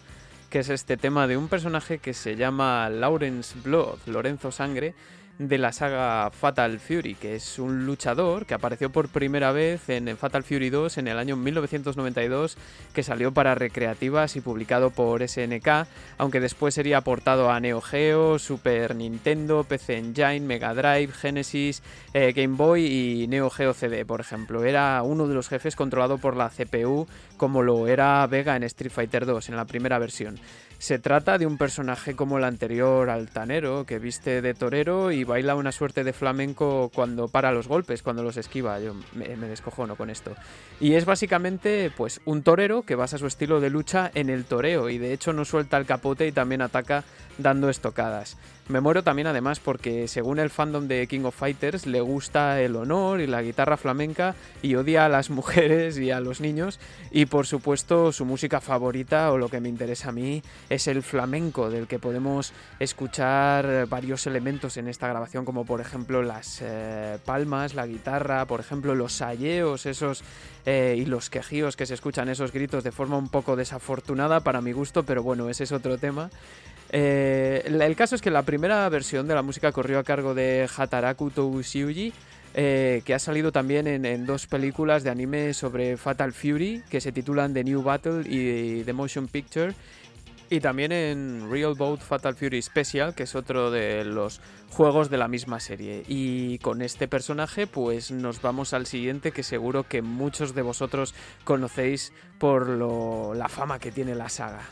que 0.48 0.60
es 0.60 0.70
este 0.70 0.96
tema 0.96 1.26
de 1.26 1.36
un 1.36 1.48
personaje 1.48 1.98
que 1.98 2.14
se 2.14 2.36
llama 2.36 2.88
Lawrence 2.88 3.54
Blood, 3.62 3.98
Lorenzo 4.06 4.50
Sangre, 4.50 4.94
de 5.38 5.58
la 5.58 5.72
saga 5.72 6.30
Fatal 6.30 6.78
Fury, 6.78 7.14
que 7.14 7.34
es 7.34 7.58
un 7.58 7.86
luchador 7.86 8.46
que 8.46 8.54
apareció 8.54 8.90
por 8.90 9.08
primera 9.08 9.50
vez 9.52 9.88
en 9.88 10.16
Fatal 10.16 10.44
Fury 10.44 10.70
2 10.70 10.98
en 10.98 11.08
el 11.08 11.18
año 11.18 11.36
1992, 11.36 12.56
que 12.92 13.02
salió 13.02 13.32
para 13.32 13.54
recreativas 13.54 14.36
y 14.36 14.40
publicado 14.40 14.90
por 14.90 15.26
SNK, 15.26 15.86
aunque 16.18 16.40
después 16.40 16.74
sería 16.74 17.00
portado 17.00 17.50
a 17.50 17.60
Neo 17.60 17.80
Geo, 17.80 18.38
Super 18.38 18.94
Nintendo, 18.94 19.64
PC 19.64 19.98
Engine, 19.98 20.40
Mega 20.40 20.74
Drive, 20.74 21.12
Genesis, 21.12 21.82
eh, 22.14 22.32
Game 22.34 22.56
Boy 22.56 22.86
y 22.86 23.26
Neo 23.26 23.50
Geo 23.50 23.74
CD, 23.74 24.04
por 24.04 24.20
ejemplo. 24.20 24.64
Era 24.64 25.02
uno 25.02 25.26
de 25.26 25.34
los 25.34 25.48
jefes 25.48 25.76
controlado 25.76 26.18
por 26.18 26.36
la 26.36 26.50
CPU, 26.50 27.06
como 27.36 27.62
lo 27.62 27.88
era 27.88 28.26
Vega 28.26 28.56
en 28.56 28.62
Street 28.64 28.92
Fighter 28.92 29.26
2 29.26 29.48
en 29.48 29.56
la 29.56 29.64
primera 29.64 29.98
versión. 29.98 30.38
Se 30.82 30.98
trata 30.98 31.38
de 31.38 31.46
un 31.46 31.58
personaje 31.58 32.16
como 32.16 32.38
el 32.38 32.44
anterior 32.44 33.08
altanero, 33.08 33.86
que 33.86 34.00
viste 34.00 34.42
de 34.42 34.52
torero 34.52 35.12
y 35.12 35.22
baila 35.22 35.54
una 35.54 35.70
suerte 35.70 36.02
de 36.02 36.12
flamenco 36.12 36.90
cuando 36.92 37.28
para 37.28 37.52
los 37.52 37.68
golpes, 37.68 38.02
cuando 38.02 38.24
los 38.24 38.36
esquiva. 38.36 38.80
Yo 38.80 38.96
me, 39.12 39.36
me 39.36 39.46
descojono 39.46 39.94
con 39.94 40.10
esto. 40.10 40.34
Y 40.80 40.94
es 40.94 41.04
básicamente 41.04 41.92
pues 41.96 42.20
un 42.24 42.42
torero 42.42 42.82
que 42.82 42.96
basa 42.96 43.16
su 43.16 43.28
estilo 43.28 43.60
de 43.60 43.70
lucha 43.70 44.10
en 44.12 44.28
el 44.28 44.44
toreo 44.44 44.90
y 44.90 44.98
de 44.98 45.12
hecho 45.12 45.32
no 45.32 45.44
suelta 45.44 45.76
el 45.76 45.86
capote 45.86 46.26
y 46.26 46.32
también 46.32 46.62
ataca 46.62 47.04
dando 47.38 47.70
estocadas. 47.70 48.36
Me 48.68 48.80
muero 48.80 49.02
también 49.02 49.26
además 49.26 49.58
porque 49.58 50.06
según 50.06 50.38
el 50.38 50.48
fandom 50.48 50.86
de 50.86 51.08
King 51.08 51.24
of 51.24 51.34
Fighters 51.34 51.84
le 51.84 52.00
gusta 52.00 52.60
el 52.60 52.76
honor 52.76 53.20
y 53.20 53.26
la 53.26 53.42
guitarra 53.42 53.76
flamenca 53.76 54.36
y 54.62 54.76
odia 54.76 55.04
a 55.04 55.08
las 55.08 55.30
mujeres 55.30 55.98
y 55.98 56.12
a 56.12 56.20
los 56.20 56.40
niños 56.40 56.78
y 57.10 57.26
por 57.26 57.46
supuesto 57.46 58.12
su 58.12 58.24
música 58.24 58.60
favorita 58.60 59.32
o 59.32 59.38
lo 59.38 59.48
que 59.48 59.60
me 59.60 59.68
interesa 59.68 60.10
a 60.10 60.12
mí 60.12 60.44
es 60.70 60.86
el 60.86 61.02
flamenco 61.02 61.70
del 61.70 61.88
que 61.88 61.98
podemos 61.98 62.52
escuchar 62.78 63.86
varios 63.88 64.28
elementos 64.28 64.76
en 64.76 64.86
esta 64.86 65.08
grabación 65.08 65.44
como 65.44 65.66
por 65.66 65.80
ejemplo 65.80 66.22
las 66.22 66.60
eh, 66.62 67.18
palmas, 67.24 67.74
la 67.74 67.86
guitarra, 67.86 68.46
por 68.46 68.60
ejemplo 68.60 68.94
los 68.94 69.12
salleos 69.12 69.86
esos 69.86 70.22
eh, 70.66 70.94
y 70.96 71.04
los 71.04 71.30
quejíos 71.30 71.74
que 71.74 71.84
se 71.84 71.94
escuchan 71.94 72.28
esos 72.28 72.52
gritos 72.52 72.84
de 72.84 72.92
forma 72.92 73.18
un 73.18 73.28
poco 73.28 73.56
desafortunada 73.56 74.38
para 74.40 74.60
mi 74.60 74.70
gusto 74.70 75.02
pero 75.02 75.24
bueno 75.24 75.50
ese 75.50 75.64
es 75.64 75.72
otro 75.72 75.98
tema. 75.98 76.30
Eh, 76.92 77.62
el 77.66 77.96
caso 77.96 78.14
es 78.14 78.20
que 78.20 78.30
la 78.30 78.42
primera 78.42 78.86
versión 78.90 79.26
de 79.26 79.34
la 79.34 79.42
música 79.42 79.72
corrió 79.72 79.98
a 79.98 80.04
cargo 80.04 80.34
de 80.34 80.68
Hataraku 80.76 81.30
Tousiuji, 81.30 82.12
eh, 82.54 83.00
que 83.06 83.14
ha 83.14 83.18
salido 83.18 83.50
también 83.50 83.86
en, 83.86 84.26
dos 84.26 84.46
películas 84.46 85.02
de 85.02 85.10
anime 85.10 85.54
sobre 85.54 85.96
Fatal 85.96 86.34
Fury, 86.34 86.82
que 86.90 87.00
se 87.00 87.10
titulan 87.10 87.54
The 87.54 87.64
New 87.64 87.82
Battle 87.82 88.24
y 88.28 88.84
The 88.84 88.92
Motion 88.92 89.26
Picture, 89.26 89.72
y 90.50 90.60
también 90.60 90.92
en 90.92 91.50
Real 91.50 91.72
Boat 91.74 92.00
Fatal 92.00 92.34
Fury 92.34 92.60
Special, 92.60 93.14
que 93.14 93.22
es 93.22 93.34
otro 93.34 93.70
de 93.70 94.04
los 94.04 94.42
juegos 94.68 95.08
de 95.08 95.16
la 95.16 95.28
misma 95.28 95.60
serie. 95.60 96.02
Y 96.08 96.58
con 96.58 96.82
este 96.82 97.08
personaje, 97.08 97.66
pues 97.66 98.10
nos 98.10 98.42
vamos 98.42 98.74
al 98.74 98.84
siguiente, 98.84 99.32
que 99.32 99.44
seguro 99.44 99.84
que 99.84 100.02
muchos 100.02 100.54
de 100.54 100.60
vosotros 100.60 101.14
conocéis 101.44 102.12
por 102.38 102.68
la 102.68 103.48
fama 103.48 103.78
que 103.78 103.92
tiene 103.92 104.14
la 104.14 104.28
saga. 104.28 104.68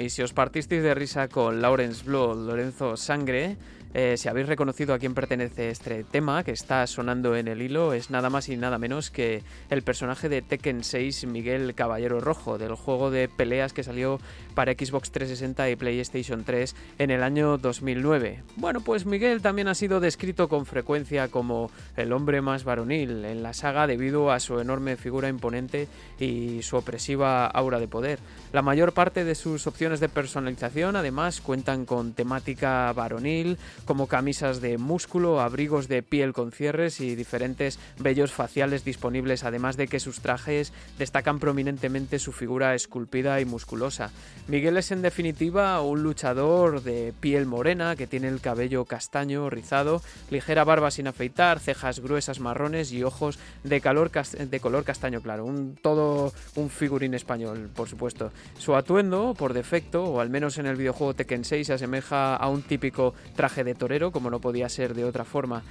Y 0.00 0.10
si 0.10 0.22
os 0.22 0.32
partisteis 0.32 0.82
de 0.82 0.94
risa 0.94 1.28
con 1.28 1.60
Lawrence 1.60 2.04
Blood, 2.04 2.46
Lorenzo 2.46 2.96
Sangre, 2.96 3.56
eh, 3.92 4.16
si 4.16 4.28
habéis 4.28 4.46
reconocido 4.46 4.94
a 4.94 4.98
quién 4.98 5.14
pertenece 5.14 5.70
este 5.70 6.04
tema 6.04 6.44
que 6.44 6.52
está 6.52 6.86
sonando 6.86 7.34
en 7.34 7.48
el 7.48 7.60
hilo, 7.60 7.92
es 7.92 8.10
nada 8.10 8.30
más 8.30 8.48
y 8.48 8.56
nada 8.56 8.78
menos 8.78 9.10
que 9.10 9.42
el 9.68 9.82
personaje 9.82 10.28
de 10.28 10.42
Tekken 10.42 10.84
6 10.84 11.26
Miguel 11.26 11.74
Caballero 11.74 12.20
Rojo, 12.20 12.58
del 12.58 12.74
juego 12.74 13.10
de 13.10 13.28
peleas 13.28 13.72
que 13.72 13.82
salió 13.82 14.20
para 14.54 14.72
Xbox 14.72 15.10
360 15.10 15.70
y 15.70 15.76
PlayStation 15.76 16.44
3 16.44 16.76
en 16.98 17.10
el 17.10 17.22
año 17.22 17.58
2009. 17.58 18.42
Bueno, 18.56 18.80
pues 18.80 19.06
Miguel 19.06 19.42
también 19.42 19.68
ha 19.68 19.74
sido 19.74 20.00
descrito 20.00 20.48
con 20.48 20.66
frecuencia 20.66 21.28
como 21.28 21.70
el 21.96 22.12
hombre 22.12 22.40
más 22.42 22.64
varonil 22.64 23.24
en 23.24 23.42
la 23.42 23.54
saga 23.54 23.86
debido 23.86 24.30
a 24.30 24.40
su 24.40 24.60
enorme 24.60 24.96
figura 24.96 25.28
imponente 25.28 25.88
y 26.18 26.62
su 26.62 26.76
opresiva 26.76 27.46
aura 27.46 27.80
de 27.80 27.88
poder. 27.88 28.18
La 28.52 28.62
mayor 28.62 28.92
parte 28.92 29.24
de 29.24 29.34
sus 29.34 29.66
opciones 29.66 30.00
de 30.00 30.08
personalización 30.08 30.96
además 30.96 31.40
cuentan 31.40 31.86
con 31.86 32.12
temática 32.12 32.92
varonil, 32.92 33.58
como 33.84 34.06
camisas 34.06 34.60
de 34.60 34.78
músculo, 34.78 35.40
abrigos 35.40 35.88
de 35.88 36.02
piel 36.02 36.32
con 36.32 36.52
cierres 36.52 37.00
y 37.00 37.14
diferentes 37.14 37.78
vellos 37.98 38.32
faciales 38.32 38.84
disponibles, 38.84 39.44
además 39.44 39.76
de 39.76 39.88
que 39.88 40.00
sus 40.00 40.20
trajes 40.20 40.72
destacan 40.98 41.38
prominentemente 41.38 42.18
su 42.18 42.32
figura 42.32 42.74
esculpida 42.74 43.40
y 43.40 43.44
musculosa. 43.44 44.10
Miguel 44.48 44.76
es 44.76 44.90
en 44.90 45.02
definitiva 45.02 45.80
un 45.80 46.02
luchador 46.02 46.82
de 46.82 47.12
piel 47.20 47.46
morena 47.46 47.96
que 47.96 48.06
tiene 48.06 48.28
el 48.28 48.40
cabello 48.40 48.84
castaño 48.84 49.50
rizado, 49.50 50.02
ligera 50.30 50.64
barba 50.64 50.90
sin 50.90 51.06
afeitar, 51.06 51.60
cejas 51.60 52.00
gruesas 52.00 52.40
marrones 52.40 52.92
y 52.92 53.02
ojos 53.02 53.38
de, 53.64 53.80
de 53.80 54.60
color 54.60 54.84
castaño 54.84 55.20
claro. 55.20 55.44
Un, 55.44 55.76
todo 55.80 56.32
un 56.56 56.70
figurín 56.70 57.14
español, 57.14 57.70
por 57.74 57.88
supuesto. 57.88 58.32
Su 58.58 58.76
atuendo, 58.76 59.34
por 59.34 59.54
defecto, 59.54 60.04
o 60.04 60.20
al 60.20 60.30
menos 60.30 60.58
en 60.58 60.66
el 60.66 60.76
videojuego 60.76 61.14
Tekken 61.14 61.44
6, 61.44 61.66
se 61.66 61.72
asemeja 61.72 62.36
a 62.36 62.48
un 62.48 62.62
típico 62.62 63.14
traje 63.36 63.64
de 63.64 63.69
torero, 63.74 64.10
como 64.10 64.30
no 64.30 64.40
podía 64.40 64.68
ser 64.68 64.94
de 64.94 65.04
otra 65.04 65.24
forma. 65.24 65.62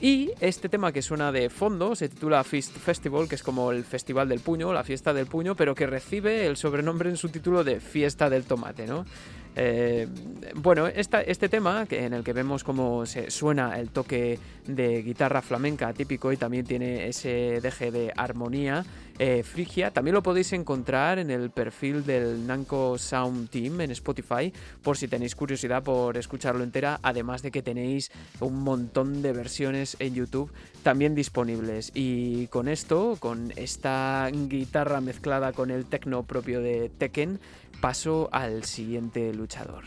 Y 0.00 0.32
este 0.40 0.68
tema 0.68 0.90
que 0.90 1.00
suena 1.00 1.30
de 1.30 1.48
fondo 1.48 1.94
se 1.94 2.08
titula 2.08 2.42
Fist 2.42 2.76
Festival, 2.76 3.28
que 3.28 3.36
es 3.36 3.42
como 3.42 3.70
el 3.70 3.84
festival 3.84 4.28
del 4.28 4.40
puño, 4.40 4.72
la 4.72 4.82
fiesta 4.82 5.14
del 5.14 5.26
puño, 5.26 5.54
pero 5.54 5.76
que 5.76 5.86
recibe 5.86 6.46
el 6.46 6.56
sobrenombre 6.56 7.08
en 7.08 7.16
su 7.16 7.28
título 7.28 7.62
de 7.62 7.78
Fiesta 7.78 8.28
del 8.28 8.42
Tomate, 8.42 8.86
¿no? 8.88 9.04
Eh, 9.54 10.08
bueno, 10.56 10.86
esta, 10.86 11.20
este 11.20 11.48
tema, 11.48 11.86
que 11.86 12.04
en 12.04 12.14
el 12.14 12.24
que 12.24 12.32
vemos 12.32 12.64
cómo 12.64 13.04
se 13.06 13.30
suena 13.30 13.78
el 13.78 13.90
toque 13.90 14.38
de 14.66 15.02
guitarra 15.02 15.42
flamenca 15.42 15.92
típico 15.92 16.32
y 16.32 16.36
también 16.36 16.64
tiene 16.64 17.06
ese 17.06 17.60
deje 17.60 17.90
de 17.90 18.12
armonía 18.16 18.84
eh, 19.24 19.44
frigia. 19.44 19.92
También 19.92 20.16
lo 20.16 20.22
podéis 20.24 20.52
encontrar 20.52 21.20
en 21.20 21.30
el 21.30 21.50
perfil 21.50 22.04
del 22.04 22.44
Nanco 22.44 22.98
Sound 22.98 23.50
Team 23.50 23.80
en 23.80 23.92
Spotify 23.92 24.52
por 24.82 24.96
si 24.96 25.06
tenéis 25.06 25.36
curiosidad 25.36 25.84
por 25.84 26.16
escucharlo 26.16 26.64
entera, 26.64 26.98
además 27.04 27.40
de 27.40 27.52
que 27.52 27.62
tenéis 27.62 28.10
un 28.40 28.64
montón 28.64 29.22
de 29.22 29.32
versiones 29.32 29.96
en 30.00 30.16
YouTube 30.16 30.50
también 30.82 31.14
disponibles. 31.14 31.92
Y 31.94 32.48
con 32.48 32.66
esto, 32.66 33.16
con 33.20 33.52
esta 33.54 34.28
guitarra 34.28 35.00
mezclada 35.00 35.52
con 35.52 35.70
el 35.70 35.84
techno 35.84 36.24
propio 36.24 36.60
de 36.60 36.90
Tekken, 36.98 37.38
paso 37.80 38.28
al 38.32 38.64
siguiente 38.64 39.32
luchador. 39.32 39.84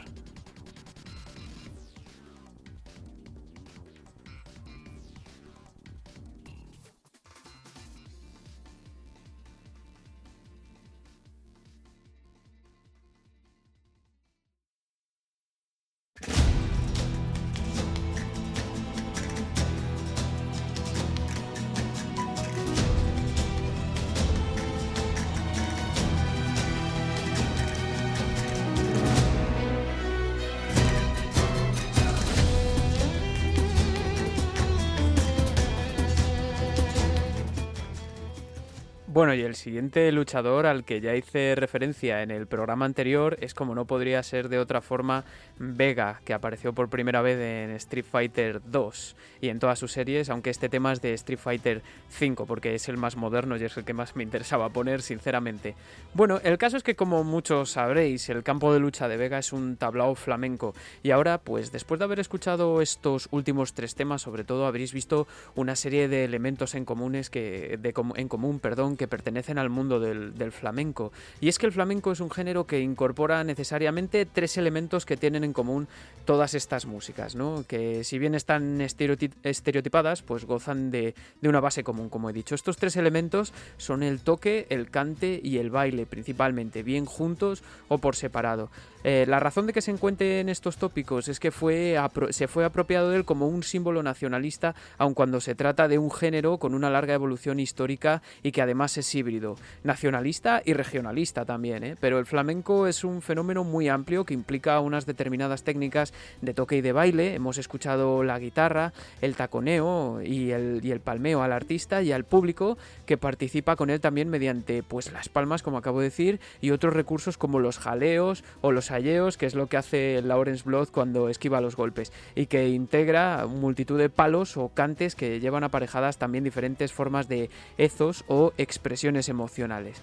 Bueno, 39.15 39.33
y 39.33 39.43
el 39.43 39.55
siguiente 39.55 40.11
luchador 40.11 40.65
al 40.65 40.83
que 40.83 40.99
ya 40.99 41.15
hice 41.15 41.55
referencia 41.55 42.21
en 42.21 42.31
el 42.31 42.47
programa 42.47 42.83
anterior 42.83 43.37
es 43.39 43.53
como 43.53 43.73
no 43.73 43.85
podría 43.85 44.21
ser 44.23 44.49
de 44.49 44.59
otra 44.59 44.81
forma 44.81 45.23
Vega, 45.57 46.19
que 46.25 46.33
apareció 46.33 46.73
por 46.73 46.89
primera 46.89 47.21
vez 47.21 47.39
en 47.39 47.71
Street 47.77 48.03
Fighter 48.03 48.61
2 48.65 49.15
y 49.39 49.47
en 49.47 49.59
todas 49.59 49.79
sus 49.79 49.93
series, 49.93 50.29
aunque 50.29 50.49
este 50.49 50.67
tema 50.67 50.91
es 50.91 51.01
de 51.01 51.13
Street 51.13 51.39
Fighter 51.39 51.81
5 52.09 52.45
porque 52.45 52.75
es 52.75 52.89
el 52.89 52.97
más 52.97 53.15
moderno 53.15 53.55
y 53.55 53.63
es 53.63 53.77
el 53.77 53.85
que 53.85 53.93
más 53.93 54.17
me 54.17 54.23
interesaba 54.23 54.67
poner 54.67 55.01
sinceramente. 55.01 55.75
Bueno, 56.13 56.41
el 56.43 56.57
caso 56.57 56.75
es 56.75 56.83
que 56.83 56.97
como 56.97 57.23
muchos 57.23 57.71
sabréis, 57.71 58.27
el 58.27 58.43
campo 58.43 58.73
de 58.73 58.81
lucha 58.81 59.07
de 59.07 59.15
Vega 59.15 59.39
es 59.39 59.53
un 59.53 59.77
tablao 59.77 60.15
flamenco 60.15 60.73
y 61.03 61.11
ahora 61.11 61.37
pues 61.37 61.71
después 61.71 61.99
de 61.99 62.03
haber 62.03 62.19
escuchado 62.19 62.81
estos 62.81 63.29
últimos 63.31 63.73
tres 63.73 63.95
temas, 63.95 64.23
sobre 64.23 64.43
todo 64.43 64.65
habréis 64.65 64.91
visto 64.91 65.25
una 65.55 65.77
serie 65.77 66.09
de 66.09 66.25
elementos 66.25 66.75
en 66.75 66.83
comunes 66.83 67.29
que 67.29 67.79
de, 67.81 67.93
en 68.17 68.27
común, 68.27 68.59
perdón, 68.59 68.97
que 68.97 69.04
pertenecen 69.07 69.57
al 69.57 69.69
mundo 69.69 69.99
del, 69.99 70.51
flamenco. 70.51 71.11
Y 71.41 71.49
es 71.49 71.57
que 71.57 71.65
el 71.65 71.71
flamenco 71.71 72.11
es 72.11 72.19
un 72.19 72.29
género 72.29 72.65
que 72.65 72.79
incorpora 72.79 73.43
necesariamente 73.43 74.25
tres 74.25 74.57
elementos 74.57 75.05
que 75.05 75.17
tienen 75.17 75.43
en 75.43 75.53
común 75.53 75.87
todas 76.25 76.53
estas 76.53 76.85
músicas, 76.85 77.35
¿no? 77.35 77.65
que 77.67 78.03
si 78.03 78.19
bien 78.19 78.35
están 78.35 78.81
estereotipadas, 78.81 80.21
pues 80.21 80.45
gozan 80.45 80.91
de 80.91 81.13
una 81.43 81.59
base 81.59 81.83
común, 81.83 82.09
como 82.09 82.29
he 82.29 82.33
dicho. 82.33 82.55
Estos 82.55 82.77
tres 82.77 82.95
elementos 82.95 83.53
son 83.77 84.03
el 84.03 84.21
toque, 84.21 84.67
el 84.69 84.89
cante 84.89 85.39
y 85.43 85.57
el 85.57 85.69
baile, 85.69 86.05
principalmente, 86.05 86.83
bien 86.83 87.05
juntos 87.05 87.63
o 87.87 87.97
por 87.97 88.15
separado. 88.15 88.69
Eh, 89.07 89.25
la 89.27 89.39
razón 89.39 89.67
de 89.67 89.73
que 89.73 89.83
se 89.83 89.91
encuentren 89.91 90.49
estos 90.49 90.77
tópicos 90.77 91.27
es 91.27 91.39
que 91.39 91.51
fue 91.51 91.95
se 92.31 92.47
fue 92.47 92.65
apropiado 92.65 93.11
de 93.11 93.17
él 93.17 93.23
como 93.23 93.47
un 93.47 93.61
símbolo 93.61 94.01
nacionalista, 94.01 94.73
aun 94.97 95.13
cuando 95.13 95.39
se 95.41 95.53
trata 95.53 95.87
de 95.87 95.99
un 95.99 96.09
género 96.09 96.57
con 96.57 96.73
una 96.73 96.89
larga 96.89 97.13
evolución 97.13 97.59
histórica 97.59 98.23
y 98.41 98.51
que 98.51 98.63
además 98.63 98.97
es 98.97 99.13
híbrido, 99.13 99.57
nacionalista 99.83 100.63
y 100.65 100.73
regionalista 100.73 101.45
también. 101.45 101.83
¿eh? 101.83 101.95
Pero 101.99 102.17
el 102.17 102.25
flamenco 102.25 102.87
es 102.87 103.03
un 103.03 103.21
fenómeno 103.21 103.63
muy 103.63 103.89
amplio 103.89 104.25
que 104.25 104.33
implica 104.33 104.79
unas 104.79 105.05
determinadas 105.05 105.61
técnicas 105.61 106.11
de 106.41 106.55
toque 106.55 106.77
y 106.77 106.81
de 106.81 106.91
baile. 106.91 107.35
Hemos 107.35 107.59
escuchado 107.59 108.23
la 108.23 108.39
guitarra, 108.39 108.91
el 109.21 109.35
taconeo 109.35 110.23
y 110.23 110.49
el, 110.49 110.79
y 110.81 110.89
el 110.89 110.99
palmeo 110.99 111.43
al 111.43 111.51
artista 111.51 112.01
y 112.01 112.11
al 112.11 112.23
público 112.23 112.79
que 113.05 113.17
participa 113.17 113.75
con 113.75 113.91
él 113.91 114.01
también 114.01 114.29
mediante 114.29 114.81
pues 114.81 115.11
las 115.11 115.29
palmas, 115.29 115.61
como 115.61 115.77
acabo 115.77 115.99
de 115.99 116.05
decir, 116.05 116.39
y 116.59 116.71
otros 116.71 116.95
recursos 116.95 117.37
como 117.37 117.59
los 117.59 117.77
jaleos 117.77 118.43
o 118.61 118.71
los 118.71 118.94
que 119.37 119.45
es 119.45 119.55
lo 119.55 119.67
que 119.67 119.77
hace 119.77 120.21
Lawrence 120.21 120.63
Blood 120.63 120.89
cuando 120.89 121.29
esquiva 121.29 121.61
los 121.61 121.75
golpes, 121.75 122.11
y 122.33 122.45
que 122.45 122.69
integra 122.69 123.45
multitud 123.45 123.99
de 123.99 124.09
palos 124.09 124.57
o 124.57 124.69
cantes 124.69 125.15
que 125.15 125.39
llevan 125.39 125.63
aparejadas 125.63 126.17
también 126.17 126.43
diferentes 126.43 126.93
formas 126.93 127.27
de 127.27 127.49
ezos 127.77 128.23
o 128.27 128.53
expresiones 128.57 129.29
emocionales. 129.29 130.01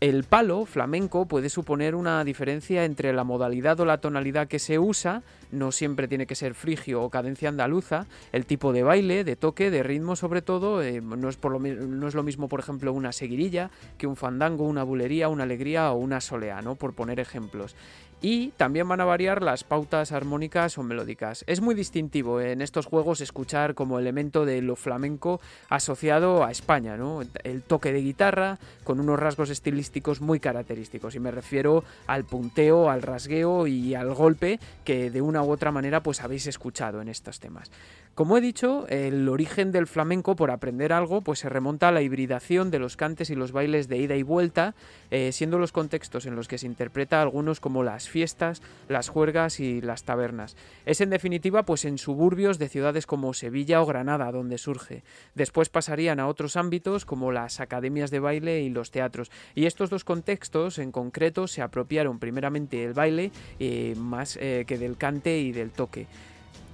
El 0.00 0.24
palo 0.24 0.64
flamenco 0.64 1.26
puede 1.26 1.50
suponer 1.50 1.94
una 1.94 2.24
diferencia 2.24 2.86
entre 2.86 3.12
la 3.12 3.22
modalidad 3.22 3.78
o 3.80 3.84
la 3.84 3.98
tonalidad 3.98 4.48
que 4.48 4.58
se 4.58 4.78
usa, 4.78 5.22
no 5.52 5.72
siempre 5.72 6.08
tiene 6.08 6.26
que 6.26 6.34
ser 6.34 6.54
frigio 6.54 7.02
o 7.02 7.10
cadencia 7.10 7.50
andaluza, 7.50 8.06
el 8.32 8.46
tipo 8.46 8.72
de 8.72 8.82
baile, 8.82 9.24
de 9.24 9.36
toque, 9.36 9.70
de 9.70 9.82
ritmo 9.82 10.16
sobre 10.16 10.40
todo, 10.40 10.82
eh, 10.82 11.02
no, 11.02 11.28
es 11.28 11.36
por 11.36 11.52
lo, 11.52 11.58
no, 11.58 12.08
es 12.08 12.14
lo, 12.14 12.22
mismo 12.22 12.48
por 12.48 12.60
ejemplo 12.60 12.94
una 12.94 13.12
seguirilla 13.12 13.68
que 13.98 14.06
un 14.06 14.16
fandango, 14.16 14.64
una 14.64 14.84
bulería, 14.84 15.28
una 15.28 15.42
alegría 15.42 15.92
o 15.92 15.98
una 15.98 16.22
solea, 16.22 16.62
¿no? 16.62 16.76
por 16.76 16.94
poner 16.94 17.20
ejemplos 17.20 17.76
y 18.22 18.48
también 18.56 18.88
van 18.88 19.00
a 19.00 19.04
variar 19.04 19.42
las 19.42 19.64
pautas 19.64 20.12
armónicas 20.12 20.76
o 20.78 20.82
melódicas. 20.82 21.44
Es 21.46 21.60
muy 21.60 21.74
distintivo 21.74 22.40
en 22.40 22.60
estos 22.62 22.86
juegos 22.86 23.20
escuchar 23.20 23.74
como 23.74 23.98
elemento 23.98 24.44
de 24.44 24.60
lo 24.62 24.76
flamenco 24.76 25.40
asociado 25.68 26.44
a 26.44 26.50
España, 26.50 26.96
¿no? 26.96 27.20
El 27.44 27.62
toque 27.62 27.92
de 27.92 28.02
guitarra 28.02 28.58
con 28.84 29.00
unos 29.00 29.18
rasgos 29.18 29.50
estilísticos 29.50 30.20
muy 30.20 30.40
característicos 30.40 31.14
y 31.14 31.20
me 31.20 31.30
refiero 31.30 31.84
al 32.06 32.24
punteo, 32.24 32.90
al 32.90 33.02
rasgueo 33.02 33.66
y 33.66 33.94
al 33.94 34.14
golpe 34.14 34.60
que 34.84 35.10
de 35.10 35.22
una 35.22 35.42
u 35.42 35.50
otra 35.50 35.72
manera 35.72 36.02
pues 36.02 36.20
habéis 36.20 36.46
escuchado 36.46 37.00
en 37.00 37.08
estos 37.08 37.40
temas. 37.40 37.70
Como 38.14 38.36
he 38.36 38.40
dicho, 38.40 38.86
el 38.88 39.28
origen 39.28 39.72
del 39.72 39.86
flamenco, 39.86 40.36
por 40.36 40.50
aprender 40.50 40.92
algo, 40.92 41.22
pues 41.22 41.38
se 41.38 41.48
remonta 41.48 41.88
a 41.88 41.92
la 41.92 42.02
hibridación 42.02 42.70
de 42.70 42.78
los 42.78 42.96
cantes 42.96 43.30
y 43.30 43.34
los 43.34 43.52
bailes 43.52 43.88
de 43.88 43.96
ida 43.96 44.16
y 44.16 44.22
vuelta, 44.22 44.74
eh, 45.10 45.32
siendo 45.32 45.58
los 45.58 45.72
contextos 45.72 46.26
en 46.26 46.36
los 46.36 46.46
que 46.46 46.58
se 46.58 46.66
interpreta 46.66 47.22
algunos 47.22 47.60
como 47.60 47.82
las 47.82 48.08
fiestas, 48.08 48.62
las 48.88 49.08
juergas 49.08 49.60
y 49.60 49.80
las 49.80 50.02
tabernas. 50.02 50.56
Es 50.84 51.00
en 51.00 51.08
definitiva 51.08 51.62
pues 51.62 51.84
en 51.84 51.98
suburbios 51.98 52.58
de 52.58 52.68
ciudades 52.68 53.06
como 53.06 53.32
Sevilla 53.32 53.80
o 53.80 53.86
Granada 53.86 54.30
donde 54.32 54.58
surge. 54.58 55.02
Después 55.34 55.70
pasarían 55.70 56.20
a 56.20 56.26
otros 56.26 56.56
ámbitos 56.56 57.06
como 57.06 57.32
las 57.32 57.60
academias 57.60 58.10
de 58.10 58.20
baile 58.20 58.60
y 58.60 58.70
los 58.70 58.90
teatros. 58.90 59.30
Y 59.54 59.66
estos 59.66 59.88
dos 59.88 60.04
contextos 60.04 60.78
en 60.78 60.92
concreto 60.92 61.46
se 61.46 61.62
apropiaron 61.62 62.18
primeramente 62.18 62.76
del 62.78 62.92
baile 62.92 63.30
eh, 63.58 63.94
más 63.96 64.36
eh, 64.36 64.64
que 64.66 64.78
del 64.78 64.96
cante 64.96 65.38
y 65.38 65.52
del 65.52 65.70
toque. 65.70 66.06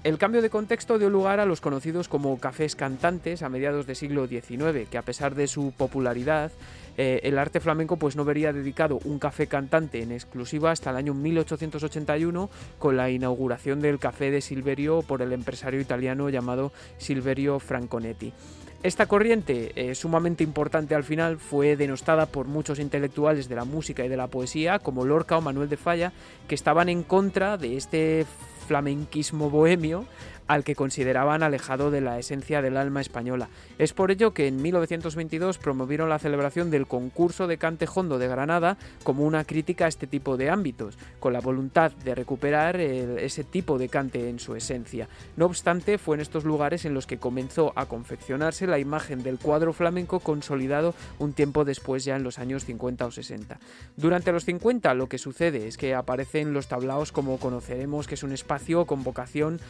El 0.07 0.19
cambio 0.19 0.41
de 0.41 0.51
contexto 0.51 1.01
dio 1.01 1.11
lugar 1.11 1.41
a 1.41 1.47
los 1.47 1.61
conocidos 1.61 2.07
como 2.07 2.39
cafés 2.39 2.77
cantantes 2.77 3.43
a 3.43 3.49
mediados 3.49 3.89
del 3.89 3.97
siglo 3.97 4.29
XIX, 4.29 4.89
que 4.89 4.99
a 4.99 5.03
pesar 5.03 5.35
de 5.35 5.49
su 5.49 5.73
popularidad, 5.77 6.53
eh, 6.97 7.19
el 7.25 7.37
arte 7.39 7.59
flamenco 7.59 7.97
pues 7.97 8.15
no 8.15 8.25
vería 8.25 8.53
dedicado 8.53 9.01
un 9.03 9.19
café 9.19 9.49
cantante 9.49 10.01
en 10.01 10.13
exclusiva 10.13 10.71
hasta 10.71 10.91
el 10.91 10.97
año 10.97 11.13
1881 11.13 12.49
con 12.79 12.97
la 12.97 13.11
inauguración 13.11 13.81
del 13.81 13.99
café 13.99 14.31
de 14.31 14.43
Silverio 14.43 15.03
por 15.03 15.23
el 15.23 15.33
empresario 15.33 15.81
italiano 15.81 16.29
llamado 16.29 16.71
Silverio 16.99 17.59
Franconetti. 17.59 18.33
Esta 18.85 19.07
corriente, 19.07 19.73
eh, 19.75 19.97
sumamente 19.97 20.45
importante 20.45 20.95
al 20.95 21.03
final, 21.03 21.39
fue 21.39 21.75
denostada 21.75 22.27
por 22.27 22.47
muchos 22.47 22.79
intelectuales 22.79 23.49
de 23.49 23.57
la 23.57 23.65
música 23.65 24.05
y 24.05 24.09
de 24.09 24.17
la 24.17 24.29
poesía, 24.29 24.79
como 24.79 25.05
Lorca 25.05 25.37
o 25.37 25.41
Manuel 25.41 25.69
de 25.69 25.77
Falla, 25.77 26.13
que 26.47 26.55
estaban 26.55 26.89
en 26.89 27.03
contra 27.03 27.57
de 27.57 27.77
este 27.77 28.25
flamenquismo 28.67 29.49
bohemio 29.49 30.07
al 30.47 30.65
que 30.65 30.75
consideraban 30.75 31.43
alejado 31.43 31.91
de 31.91 32.01
la 32.01 32.19
esencia 32.19 32.63
del 32.63 32.77
alma 32.77 33.01
española. 33.01 33.49
Es 33.79 33.93
por 33.93 34.11
ello 34.11 34.33
que 34.33 34.47
en 34.47 34.63
1922 34.63 35.59
promovieron 35.59 36.09
la 36.09 36.19
celebración 36.19 36.71
del 36.71 36.87
concurso 36.87 37.47
de 37.47 37.59
cante 37.59 37.87
hondo 37.93 38.19
de 38.19 38.29
Granada 38.29 38.77
como 39.03 39.25
una 39.25 39.45
crítica 39.45 39.87
a 39.87 39.89
este 39.89 40.07
tipo 40.07 40.37
de 40.37 40.51
ámbitos, 40.51 40.99
con 41.21 41.33
la 41.33 41.41
voluntad 41.41 41.93
de 41.93 42.15
recuperar 42.15 42.81
ese 42.81 43.45
tipo 43.45 43.79
de 43.79 43.89
cante 43.89 44.29
en 44.29 44.39
su 44.39 44.55
esencia. 44.55 45.09
No 45.37 45.47
obstante, 45.47 45.99
fue 45.99 46.17
en 46.17 46.21
estos 46.21 46.45
lugares 46.45 46.85
en 46.85 46.95
los 46.95 47.07
que 47.07 47.19
comenzó 47.19 47.73
a 47.77 47.87
confeccionarse 47.87 48.67
la 48.67 48.79
imagen 48.79 49.23
del 49.23 49.39
cuadro 49.39 49.73
flamenco 49.73 50.21
consolidado 50.21 50.95
un 51.19 51.33
tiempo 51.33 51.65
después 51.65 52.05
ya 52.05 52.17
en 52.17 52.23
los 52.23 52.39
años 52.39 52.65
50 52.65 53.07
o 53.07 53.11
60. 53.11 53.59
Durante 53.97 54.33
los 54.33 54.45
50 54.45 54.95
lo 54.95 55.09
que 55.09 55.19
sucede 55.19 55.67
es 55.67 55.77
que 55.77 55.95
aparecen 55.95 56.53
los 56.53 56.69
tablaos 56.69 57.13
como 57.13 57.39
conoceremos 57.39 58.07
que 58.07 58.15
es 58.15 58.23
un 58.23 58.33
espacio 58.33 58.87
con 58.87 59.03
vocación 59.03 59.61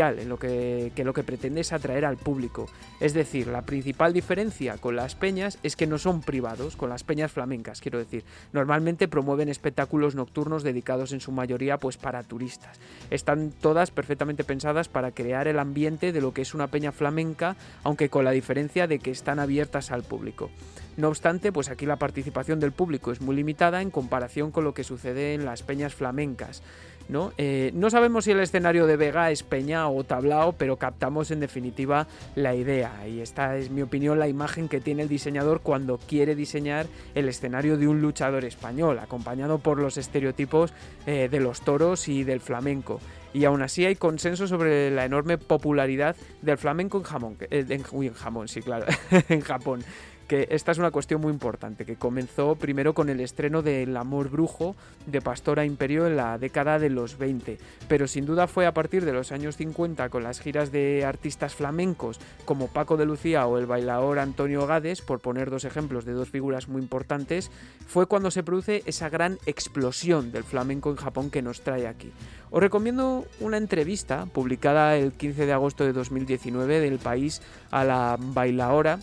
en 0.00 0.28
lo 0.28 0.38
que, 0.38 0.92
que 0.94 1.04
lo 1.04 1.14
que 1.14 1.22
pretende 1.22 1.62
es 1.62 1.72
atraer 1.72 2.04
al 2.04 2.16
público. 2.16 2.66
Es 3.00 3.14
decir, 3.14 3.46
la 3.46 3.62
principal 3.62 4.12
diferencia 4.12 4.76
con 4.78 4.96
las 4.96 5.14
peñas 5.14 5.58
es 5.62 5.76
que 5.76 5.86
no 5.86 5.98
son 5.98 6.20
privados, 6.20 6.76
con 6.76 6.90
las 6.90 7.02
peñas 7.02 7.32
flamencas, 7.32 7.80
quiero 7.80 7.98
decir. 7.98 8.24
Normalmente 8.52 9.08
promueven 9.08 9.48
espectáculos 9.48 10.14
nocturnos 10.14 10.62
dedicados 10.62 11.12
en 11.12 11.20
su 11.20 11.32
mayoría 11.32 11.78
pues 11.78 11.96
para 11.96 12.22
turistas. 12.22 12.78
Están 13.10 13.50
todas 13.50 13.90
perfectamente 13.90 14.44
pensadas 14.44 14.88
para 14.88 15.12
crear 15.12 15.48
el 15.48 15.58
ambiente 15.58 16.12
de 16.12 16.20
lo 16.20 16.32
que 16.32 16.42
es 16.42 16.54
una 16.54 16.66
peña 16.66 16.92
flamenca, 16.92 17.56
aunque 17.82 18.10
con 18.10 18.24
la 18.24 18.32
diferencia 18.32 18.86
de 18.86 18.98
que 18.98 19.10
están 19.10 19.38
abiertas 19.38 19.90
al 19.90 20.02
público. 20.02 20.50
No 20.96 21.08
obstante, 21.08 21.52
pues 21.52 21.68
aquí 21.68 21.84
la 21.84 21.96
participación 21.96 22.58
del 22.58 22.72
público 22.72 23.12
es 23.12 23.20
muy 23.20 23.36
limitada 23.36 23.82
en 23.82 23.90
comparación 23.90 24.50
con 24.50 24.64
lo 24.64 24.72
que 24.72 24.82
sucede 24.82 25.34
en 25.34 25.44
las 25.44 25.62
peñas 25.62 25.94
flamencas. 25.94 26.62
¿No? 27.08 27.32
Eh, 27.38 27.70
no 27.74 27.90
sabemos 27.90 28.24
si 28.24 28.32
el 28.32 28.40
escenario 28.40 28.86
de 28.86 28.96
Vega 28.96 29.30
es 29.30 29.42
peña 29.42 29.88
o 29.88 30.04
tablao, 30.04 30.52
pero 30.52 30.76
captamos 30.76 31.30
en 31.30 31.40
definitiva 31.40 32.06
la 32.34 32.54
idea. 32.54 33.06
Y 33.06 33.20
esta 33.20 33.56
es 33.56 33.70
mi 33.70 33.82
opinión, 33.82 34.18
la 34.18 34.28
imagen 34.28 34.68
que 34.68 34.80
tiene 34.80 35.02
el 35.02 35.08
diseñador 35.08 35.60
cuando 35.60 35.98
quiere 35.98 36.34
diseñar 36.34 36.86
el 37.14 37.28
escenario 37.28 37.76
de 37.76 37.88
un 37.88 38.00
luchador 38.00 38.44
español, 38.44 38.98
acompañado 38.98 39.58
por 39.58 39.78
los 39.80 39.96
estereotipos 39.96 40.72
eh, 41.06 41.28
de 41.30 41.40
los 41.40 41.60
toros 41.62 42.08
y 42.08 42.24
del 42.24 42.40
flamenco. 42.40 43.00
Y 43.32 43.44
aún 43.44 43.60
así 43.60 43.84
hay 43.84 43.96
consenso 43.96 44.46
sobre 44.46 44.90
la 44.90 45.04
enorme 45.04 45.36
popularidad 45.36 46.16
del 46.40 46.56
flamenco 46.56 46.98
en 46.98 47.04
jamón, 47.04 47.36
eh, 47.50 47.66
en 47.68 48.14
jamón, 48.14 48.48
sí, 48.48 48.62
claro, 48.62 48.86
en 49.28 49.40
Japón 49.42 49.84
que 50.26 50.48
esta 50.50 50.72
es 50.72 50.78
una 50.78 50.90
cuestión 50.90 51.20
muy 51.20 51.32
importante, 51.32 51.84
que 51.84 51.96
comenzó 51.96 52.56
primero 52.56 52.94
con 52.94 53.08
el 53.08 53.20
estreno 53.20 53.62
de 53.62 53.82
El 53.82 53.96
amor 53.96 54.28
brujo 54.28 54.74
de 55.06 55.20
Pastora 55.20 55.64
Imperio 55.64 56.06
en 56.06 56.16
la 56.16 56.38
década 56.38 56.78
de 56.78 56.90
los 56.90 57.18
20, 57.18 57.58
pero 57.88 58.06
sin 58.08 58.26
duda 58.26 58.46
fue 58.46 58.66
a 58.66 58.74
partir 58.74 59.04
de 59.04 59.12
los 59.12 59.32
años 59.32 59.56
50 59.56 60.08
con 60.08 60.22
las 60.22 60.40
giras 60.40 60.72
de 60.72 61.04
artistas 61.04 61.54
flamencos 61.54 62.18
como 62.44 62.68
Paco 62.68 62.96
de 62.96 63.06
Lucía 63.06 63.46
o 63.46 63.58
el 63.58 63.66
bailador 63.66 64.18
Antonio 64.18 64.66
Gades, 64.66 65.02
por 65.02 65.20
poner 65.20 65.50
dos 65.50 65.64
ejemplos 65.64 66.04
de 66.04 66.12
dos 66.12 66.28
figuras 66.28 66.68
muy 66.68 66.82
importantes, 66.82 67.50
fue 67.86 68.06
cuando 68.06 68.30
se 68.30 68.42
produce 68.42 68.82
esa 68.86 69.08
gran 69.08 69.38
explosión 69.46 70.32
del 70.32 70.44
flamenco 70.44 70.90
en 70.90 70.96
Japón 70.96 71.30
que 71.30 71.42
nos 71.42 71.60
trae 71.60 71.86
aquí. 71.86 72.12
Os 72.50 72.60
recomiendo 72.60 73.26
una 73.40 73.56
entrevista 73.56 74.26
publicada 74.26 74.96
el 74.96 75.12
15 75.12 75.46
de 75.46 75.52
agosto 75.52 75.84
de 75.84 75.92
2019 75.92 76.80
del 76.80 76.98
país 76.98 77.42
a 77.70 77.84
la 77.84 78.16
bailaora 78.18 78.98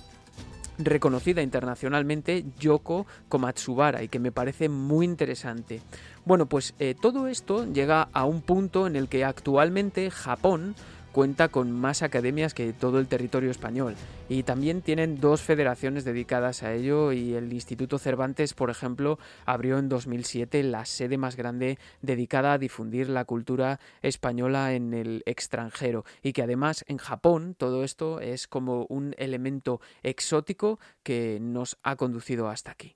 reconocida 0.78 1.42
internacionalmente 1.42 2.46
Yoko 2.60 3.06
Komatsubara 3.30 4.04
y 4.04 4.08
que 4.08 4.20
me 4.20 4.32
parece 4.32 4.70
muy 4.70 5.06
interesante. 5.06 5.82
Bueno, 6.26 6.46
pues 6.46 6.74
eh, 6.80 6.96
todo 7.00 7.28
esto 7.28 7.66
llega 7.72 8.10
a 8.14 8.26
un 8.26 8.42
punto 8.42 8.88
en 8.88 8.96
el 8.96 9.08
que 9.08 9.26
actualmente 9.26 10.10
Japón 10.10 10.76
cuenta 11.14 11.48
con 11.48 11.72
más 11.72 12.02
academias 12.02 12.54
que 12.54 12.74
todo 12.74 13.00
el 13.00 13.08
territorio 13.08 13.52
español 13.52 13.96
y 14.28 14.44
también 14.44 14.82
tienen 14.82 15.22
dos 15.22 15.42
federaciones 15.42 16.04
dedicadas 16.04 16.64
a 16.64 16.74
ello 16.74 17.12
y 17.12 17.36
el 17.36 17.54
Instituto 17.54 18.00
Cervantes, 18.00 18.54
por 18.56 18.72
ejemplo, 18.72 19.20
abrió 19.46 19.78
en 19.78 19.90
2007 19.90 20.64
la 20.64 20.86
sede 20.86 21.18
más 21.18 21.36
grande 21.36 21.78
dedicada 22.02 22.54
a 22.54 22.58
difundir 22.58 23.10
la 23.10 23.26
cultura 23.26 23.80
española 24.02 24.74
en 24.74 24.94
el 24.94 25.22
extranjero 25.28 26.04
y 26.24 26.34
que 26.34 26.42
además 26.42 26.84
en 26.88 26.98
Japón 26.98 27.56
todo 27.58 27.84
esto 27.84 28.20
es 28.20 28.48
como 28.48 28.88
un 28.90 29.14
elemento 29.20 29.80
exótico 30.02 30.80
que 31.04 31.38
nos 31.40 31.78
ha 31.84 31.96
conducido 31.96 32.50
hasta 32.50 32.72
aquí. 32.72 32.96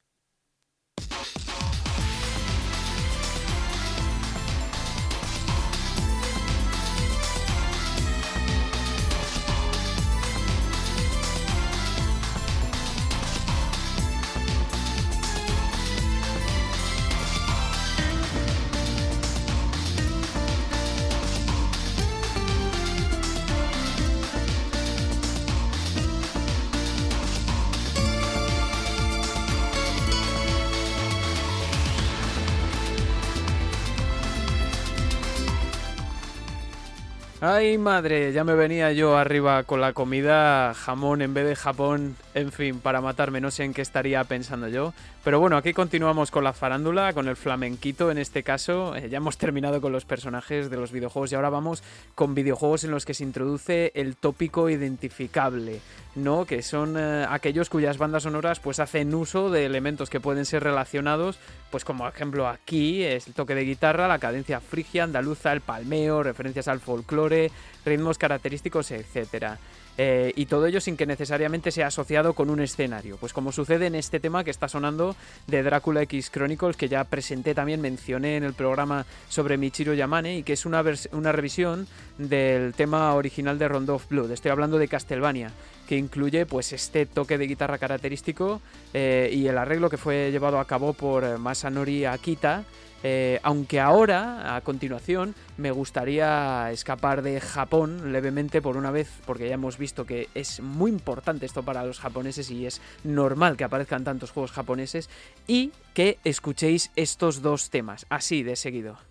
Ay, 37.50 37.78
madre, 37.78 38.34
ya 38.34 38.44
me 38.44 38.56
venía 38.56 38.92
yo 38.92 39.16
arriba 39.16 39.64
con 39.64 39.80
la 39.80 39.94
comida 39.94 40.74
jamón 40.74 41.22
en 41.22 41.34
vez 41.34 41.48
de 41.48 41.56
Japón, 41.56 42.18
en 42.34 42.52
fin, 42.52 42.82
para 42.82 43.00
matarme, 43.00 43.40
no 43.40 43.52
sé 43.52 43.64
en 43.64 43.74
qué 43.74 43.82
estaría 43.82 44.22
pensando 44.26 44.68
yo. 44.68 44.94
Pero 45.28 45.42
bueno, 45.42 45.58
aquí 45.58 45.74
continuamos 45.74 46.32
con 46.32 46.46
la 46.46 46.54
farándula, 46.54 47.12
con 47.12 47.28
el 47.28 47.36
flamenquito 47.36 48.10
en 48.10 48.18
este 48.18 48.44
caso. 48.44 48.96
Eh, 48.96 49.10
ya 49.10 49.18
hemos 49.18 49.38
terminado 49.38 49.82
con 49.82 49.92
los 49.92 50.06
personajes 50.06 50.70
de 50.70 50.78
los 50.78 50.94
videojuegos 50.94 51.34
y 51.34 51.36
ahora 51.36 51.50
vamos 51.50 51.84
con 52.16 52.34
videojuegos 52.34 52.86
en 52.86 52.92
los 52.92 53.04
que 53.04 53.14
se 53.14 53.26
introduce 53.26 53.92
el 53.94 54.16
tópico 54.16 54.70
identificable, 54.70 55.82
¿no? 56.16 56.46
Que 56.46 56.62
son 56.62 56.96
eh, 56.98 57.26
aquellos 57.30 57.70
cuyas 57.70 57.98
bandas 57.98 58.24
sonoras 58.24 58.62
pues 58.62 58.80
hacen 58.80 59.14
uso 59.14 59.50
de 59.50 59.66
elementos 59.66 60.10
que 60.10 60.22
pueden 60.22 60.46
ser 60.46 60.64
relacionados, 60.64 61.40
pues 61.72 61.84
como 61.84 62.08
ejemplo 62.08 62.48
aquí 62.48 63.04
es 63.04 63.28
el 63.28 63.34
toque 63.34 63.54
de 63.54 63.66
guitarra, 63.66 64.08
la 64.08 64.20
cadencia 64.20 64.62
frigia, 64.62 65.04
andaluza, 65.04 65.52
el 65.52 65.60
palmeo, 65.60 66.24
referencias 66.24 66.70
al 66.70 66.80
folclore, 66.80 67.52
ritmos 67.84 68.18
característicos, 68.18 68.92
etcétera. 68.92 69.60
Eh, 69.98 70.32
y 70.36 70.46
todo 70.46 70.68
ello 70.68 70.80
sin 70.80 70.96
que 70.96 71.06
necesariamente 71.06 71.72
sea 71.72 71.88
asociado 71.88 72.34
con 72.34 72.50
un 72.50 72.60
escenario. 72.60 73.18
Pues 73.18 73.34
como 73.34 73.52
sucede 73.52 73.88
en 73.88 73.96
este 73.96 74.20
tema 74.20 74.44
que 74.44 74.52
está 74.52 74.68
sonando 74.68 75.16
de 75.48 75.64
Drácula 75.64 76.04
X 76.04 76.30
Chronicles, 76.32 76.78
que 76.78 76.88
ya 76.88 77.04
presenté 77.04 77.56
también, 77.56 77.82
mencioné 77.82 78.38
en 78.38 78.44
el 78.44 78.54
programa 78.54 79.06
sobre 79.28 79.58
Michiro 79.58 79.94
Yamane, 79.94 80.38
y 80.38 80.44
que 80.44 80.54
es 80.54 80.66
una, 80.66 80.84
una 81.12 81.32
revisión 81.32 81.88
del 82.18 82.74
tema 82.74 83.14
original 83.16 83.58
de 83.58 83.68
Rondo 83.68 83.96
of 83.96 84.08
Blood. 84.10 84.32
Estoy 84.32 84.52
hablando 84.52 84.78
de 84.78 84.88
Castlevania 84.88 85.52
que 85.88 85.98
incluye 85.98 86.46
pues 86.46 86.74
este 86.74 87.06
toque 87.06 87.38
de 87.38 87.48
guitarra 87.48 87.78
característico 87.78 88.62
eh, 88.94 89.30
y 89.34 89.48
el 89.48 89.58
arreglo 89.58 89.90
que 89.90 89.98
fue 89.98 90.32
llevado 90.32 90.60
a 90.60 90.66
cabo 90.66 90.92
por 90.92 91.40
Masanori 91.40 92.04
Akita 92.04 92.66
eh, 93.04 93.40
aunque 93.44 93.80
ahora, 93.80 94.56
a 94.56 94.62
continuación, 94.62 95.36
me 95.58 95.72
gustaría 95.72 96.72
escapar 96.72 97.22
de 97.22 97.40
Japón 97.40 98.12
levemente 98.12 98.62
por 98.62 98.78
una 98.78 98.92
vez, 98.92 99.10
porque 99.26 99.48
ya 99.48 99.56
hemos 99.56 99.78
visto 99.78 100.06
que 100.06 100.30
es 100.34 100.60
muy 100.62 100.92
importante 100.92 101.46
esto 101.46 101.64
para 101.64 101.86
los 101.86 102.00
japoneses 102.00 102.50
y 102.52 102.66
es 102.66 102.82
normal 103.04 103.58
que 103.58 103.64
aparezcan 103.64 104.04
tantos 104.04 104.32
juegos 104.32 104.52
japoneses, 104.52 105.10
y 105.48 105.72
que 105.94 106.20
escuchéis 106.24 106.92
estos 106.96 107.42
dos 107.42 107.70
temas, 107.70 108.06
así 108.10 108.44
de 108.44 108.56
seguido. 108.56 109.07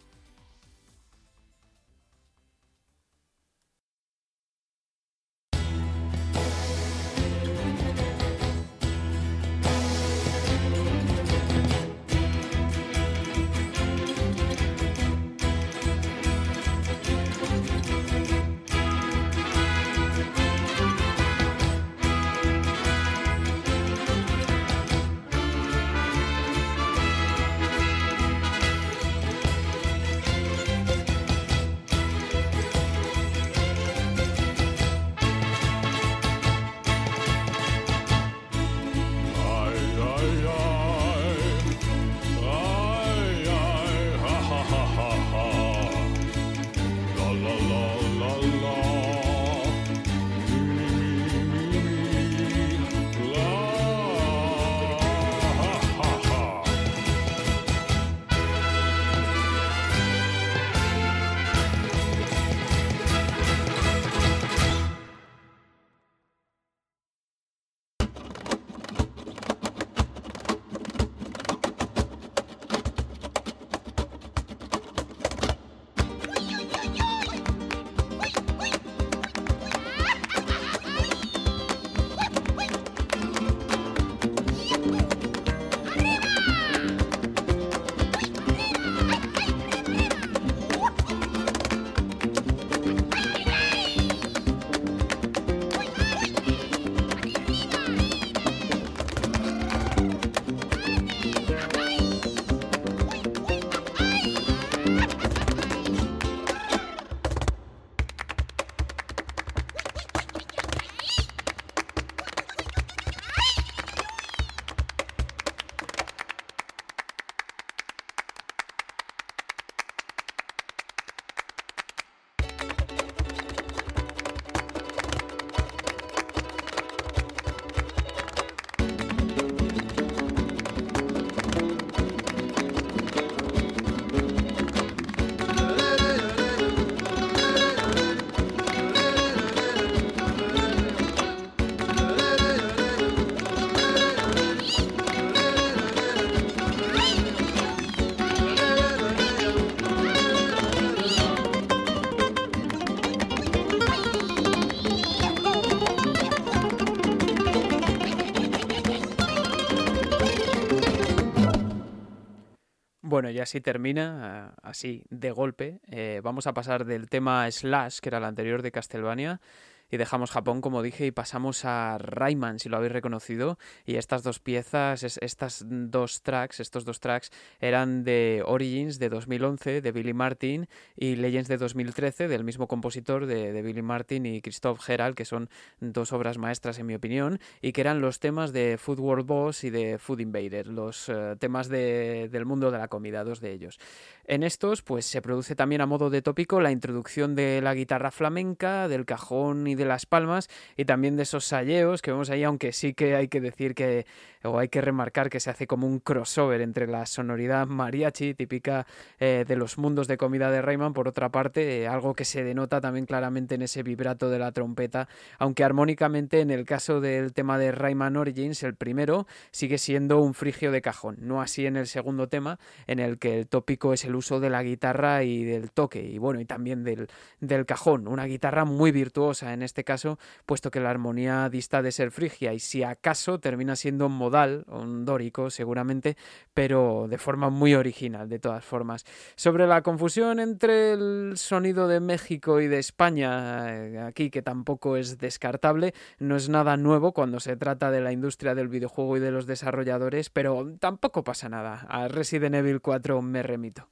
Bueno, 163.16 163.30
y 163.30 163.38
así 163.38 163.62
termina, 163.62 164.52
así 164.62 165.02
de 165.08 165.30
golpe. 165.30 165.80
Eh, 165.90 166.20
vamos 166.22 166.46
a 166.46 166.52
pasar 166.52 166.84
del 166.84 167.08
tema 167.08 167.50
Slash, 167.50 168.00
que 168.00 168.10
era 168.10 168.18
el 168.18 168.24
anterior 168.24 168.60
de 168.60 168.70
Castlevania, 168.70 169.40
y 169.90 169.96
dejamos 169.96 170.30
Japón, 170.30 170.60
como 170.60 170.82
dije, 170.82 171.06
y 171.06 171.10
pasamos 171.10 171.64
a 171.64 171.98
Rayman, 171.98 172.58
si 172.58 172.68
lo 172.68 172.76
habéis 172.76 172.92
reconocido. 172.92 173.58
Y 173.84 173.96
estas 173.96 174.22
dos 174.22 174.40
piezas, 174.40 175.04
estas 175.20 175.64
dos 175.66 176.22
tracks, 176.22 176.60
estos 176.60 176.84
dos 176.84 177.00
tracks 177.00 177.30
eran 177.60 178.04
de 178.04 178.42
Origins 178.44 178.98
de 178.98 179.08
2011, 179.08 179.80
de 179.80 179.92
Billy 179.92 180.14
Martin, 180.14 180.68
y 180.96 181.16
Legends 181.16 181.48
de 181.48 181.56
2013, 181.56 182.28
del 182.28 182.44
mismo 182.44 182.66
compositor 182.66 183.26
de, 183.26 183.62
Billy 183.62 183.82
Martin 183.82 184.26
y 184.26 184.42
Christoph 184.42 184.80
Gerald, 184.80 185.14
que 185.14 185.24
son 185.24 185.48
dos 185.80 186.12
obras 186.12 186.38
maestras, 186.38 186.78
en 186.78 186.86
mi 186.86 186.94
opinión, 186.94 187.38
y 187.62 187.72
que 187.72 187.80
eran 187.80 188.00
los 188.00 188.18
temas 188.18 188.52
de 188.52 188.78
Food 188.78 189.00
World 189.00 189.26
Boss 189.26 189.64
y 189.64 189.70
de 189.70 189.98
Food 189.98 190.20
Invader, 190.20 190.66
los 190.66 191.08
eh, 191.08 191.36
temas 191.38 191.68
del 191.68 192.44
mundo 192.44 192.70
de 192.70 192.78
la 192.78 192.88
comida, 192.88 193.24
dos 193.24 193.40
de 193.40 193.52
ellos. 193.52 193.78
En 194.24 194.42
estos, 194.42 194.82
pues 194.82 195.06
se 195.06 195.22
produce 195.22 195.54
también 195.54 195.80
a 195.80 195.86
modo 195.86 196.10
de 196.10 196.22
tópico 196.22 196.60
la 196.60 196.72
introducción 196.72 197.36
de 197.36 197.60
la 197.62 197.74
guitarra 197.74 198.10
flamenca, 198.10 198.88
del 198.88 199.04
cajón 199.04 199.68
y 199.68 199.75
de 199.76 199.84
las 199.84 200.06
palmas, 200.06 200.48
y 200.76 200.84
también 200.84 201.16
de 201.16 201.22
esos 201.22 201.44
salleos 201.44 202.02
que 202.02 202.10
vemos 202.10 202.30
ahí, 202.30 202.44
aunque 202.44 202.72
sí 202.72 202.94
que 202.94 203.14
hay 203.14 203.28
que 203.28 203.40
decir 203.40 203.74
que, 203.74 204.06
o 204.42 204.58
hay 204.58 204.68
que 204.68 204.80
remarcar 204.80 205.30
que 205.30 205.40
se 205.40 205.50
hace 205.50 205.66
como 205.66 205.86
un 205.86 206.00
crossover 206.00 206.60
entre 206.60 206.86
la 206.86 207.06
sonoridad 207.06 207.66
mariachi, 207.66 208.34
típica 208.34 208.86
eh, 209.18 209.44
de 209.46 209.56
los 209.56 209.78
mundos 209.78 210.08
de 210.08 210.16
comida 210.16 210.50
de 210.50 210.62
Rayman, 210.62 210.92
por 210.92 211.08
otra 211.08 211.30
parte, 211.30 211.82
eh, 211.82 211.88
algo 211.88 212.14
que 212.14 212.24
se 212.24 212.44
denota 212.44 212.80
también 212.80 213.06
claramente 213.06 213.54
en 213.54 213.62
ese 213.62 213.82
vibrato 213.82 214.30
de 214.30 214.38
la 214.38 214.52
trompeta, 214.52 215.08
aunque 215.38 215.64
armónicamente 215.64 216.40
en 216.40 216.50
el 216.50 216.64
caso 216.64 217.00
del 217.00 217.32
tema 217.32 217.58
de 217.58 217.72
Rayman 217.72 218.16
Origins, 218.16 218.62
el 218.62 218.74
primero, 218.74 219.26
sigue 219.50 219.78
siendo 219.78 220.20
un 220.20 220.34
frigio 220.34 220.70
de 220.72 220.82
cajón, 220.82 221.16
no 221.20 221.40
así 221.40 221.66
en 221.66 221.76
el 221.76 221.86
segundo 221.86 222.28
tema, 222.28 222.58
en 222.86 222.98
el 222.98 223.18
que 223.18 223.38
el 223.38 223.46
tópico 223.46 223.92
es 223.92 224.04
el 224.04 224.14
uso 224.14 224.40
de 224.40 224.50
la 224.50 224.62
guitarra 224.62 225.22
y 225.24 225.44
del 225.44 225.70
toque, 225.70 226.02
y 226.02 226.18
bueno, 226.18 226.40
y 226.40 226.44
también 226.44 226.84
del, 226.84 227.08
del 227.40 227.66
cajón. 227.66 228.08
Una 228.08 228.24
guitarra 228.24 228.64
muy 228.64 228.92
virtuosa 228.92 229.52
en 229.52 229.62
este 229.66 229.84
caso, 229.84 230.18
puesto 230.46 230.70
que 230.70 230.80
la 230.80 230.90
armonía 230.90 231.48
dista 231.50 231.82
de 231.82 231.92
ser 231.92 232.10
frigia, 232.10 232.54
y 232.54 232.58
si 232.58 232.82
acaso 232.82 233.38
termina 233.38 233.76
siendo 233.76 234.08
modal, 234.08 234.64
un 234.68 235.04
dórico 235.04 235.50
seguramente, 235.50 236.16
pero 236.54 237.06
de 237.08 237.18
forma 237.18 237.50
muy 237.50 237.74
original, 237.74 238.28
de 238.28 238.38
todas 238.38 238.64
formas. 238.64 239.04
Sobre 239.34 239.66
la 239.66 239.82
confusión 239.82 240.40
entre 240.40 240.92
el 240.92 241.34
sonido 241.36 241.88
de 241.88 242.00
México 242.00 242.60
y 242.60 242.68
de 242.68 242.78
España, 242.78 243.74
eh, 243.74 244.00
aquí 244.00 244.30
que 244.30 244.42
tampoco 244.42 244.96
es 244.96 245.18
descartable, 245.18 245.92
no 246.18 246.36
es 246.36 246.48
nada 246.48 246.76
nuevo 246.76 247.12
cuando 247.12 247.40
se 247.40 247.56
trata 247.56 247.90
de 247.90 248.00
la 248.00 248.12
industria 248.12 248.54
del 248.54 248.68
videojuego 248.68 249.16
y 249.16 249.20
de 249.20 249.30
los 249.30 249.46
desarrolladores, 249.46 250.30
pero 250.30 250.74
tampoco 250.78 251.24
pasa 251.24 251.48
nada. 251.48 251.86
A 251.88 252.08
Resident 252.08 252.54
Evil 252.54 252.80
4 252.80 253.20
me 253.22 253.42
remito. 253.42 253.88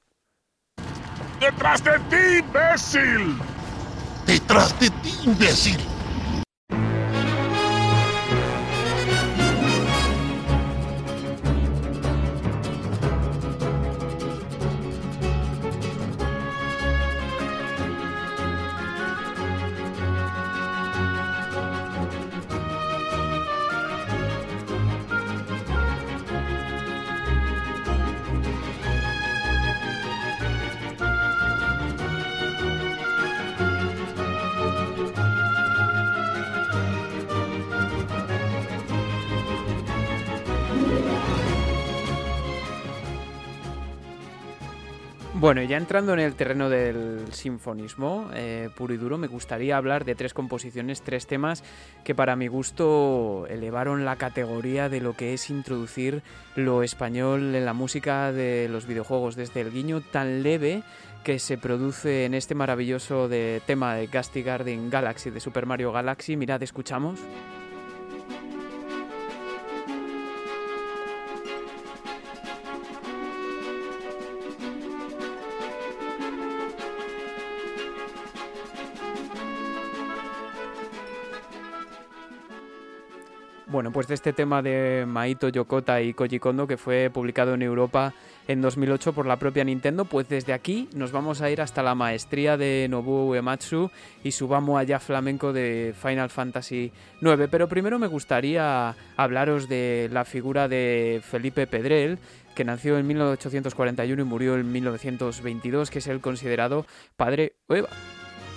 ¡Detrás 1.41 1.83
de 1.85 1.99
ti, 2.11 2.39
imbécil! 2.39 3.64
¡Detrás 4.27 4.79
de 4.81 4.91
ti, 4.91 5.15
imbécil! 5.25 5.94
Bueno, 45.45 45.63
ya 45.63 45.77
entrando 45.77 46.15
en 46.15 46.21
el 46.21 46.37
terreno 46.37 46.71
del 46.71 47.31
sinfonismo 47.35 48.31
eh, 48.33 48.71
puro 48.75 48.95
y 48.95 48.97
duro, 48.97 49.19
me 49.19 49.27
gustaría 49.27 49.77
hablar 49.77 50.07
de 50.07 50.15
tres 50.15 50.33
composiciones, 50.33 51.03
tres 51.03 51.27
temas 51.27 51.63
que 52.03 52.15
para 52.15 52.35
mi 52.35 52.49
gusto 52.49 53.47
elevaron 53.51 54.07
la 54.07 54.17
categoría 54.17 54.89
de 54.89 55.03
lo 55.03 55.13
que 55.13 55.35
es 55.35 55.51
introducir 55.51 56.23
lo 56.57 56.83
español 56.83 57.55
en 57.55 57.67
la 57.67 57.75
música 57.75 58.33
de 58.33 58.71
los 58.71 58.87
videojuegos, 58.87 59.37
desde 59.37 59.61
el 59.61 59.71
guiño 59.71 60.01
tan 60.01 60.43
leve 60.43 60.83
que 61.25 61.39
se 61.39 61.59
produce 61.59 62.25
en 62.25 62.33
este 62.33 62.55
maravilloso 62.55 63.29
de 63.29 63.61
tema 63.67 63.97
de 63.97 64.07
Gusty 64.07 64.43
Garden 64.43 64.89
Galaxy 64.89 65.29
de 65.29 65.41
Super 65.41 65.67
Mario 65.67 65.93
Galaxy. 65.93 66.39
Mirad, 66.39 66.63
escuchamos. 66.63 67.21
Bueno, 83.75 83.91
pues 83.91 84.07
de 84.07 84.15
este 84.15 84.33
tema 84.33 84.63
de 84.63 85.05
Maito 85.05 85.49
Yokota 85.49 86.01
y 86.01 86.15
Koji 86.15 86.39
Kondo 86.39 86.69
que 86.69 86.77
fue 86.77 87.11
publicado 87.13 87.55
en 87.55 87.63
Europa 87.63 88.15
en 88.47 88.63
2008 88.63 89.13
por 89.15 89.27
la 89.27 89.37
propia 89.37 89.65
Nintendo, 89.65 90.05
pues 90.05 90.29
desde 90.29 90.53
aquí 90.53 90.89
nos 90.95 91.11
vamos 91.11 91.43
a 91.43 91.51
ir 91.51 91.61
hasta 91.61 91.83
la 91.83 91.97
maestría 91.97 92.57
de 92.57 92.87
Nobuo 92.89 93.27
Uematsu 93.31 93.91
y 94.23 94.31
subamos 94.31 94.79
allá 94.79 95.01
flamenco 95.01 95.53
de 95.53 95.93
Final 96.01 96.31
Fantasy 96.31 96.93
IX. 97.21 97.49
Pero 97.51 97.69
primero 97.69 97.99
me 97.99 98.07
gustaría 98.07 98.95
hablaros 99.17 99.69
de 99.69 100.09
la 100.13 100.25
figura 100.25 100.69
de 100.69 101.21
Felipe 101.29 101.67
Pedrel, 101.67 102.21
que 102.55 102.65
nació 102.65 102.97
en 102.97 103.09
1841 103.09 104.23
y 104.23 104.25
murió 104.25 104.55
en 104.55 104.71
1922, 104.71 105.91
que 105.91 105.99
es 105.99 106.07
el 106.07 106.21
considerado 106.21 106.87
padre... 107.17 107.55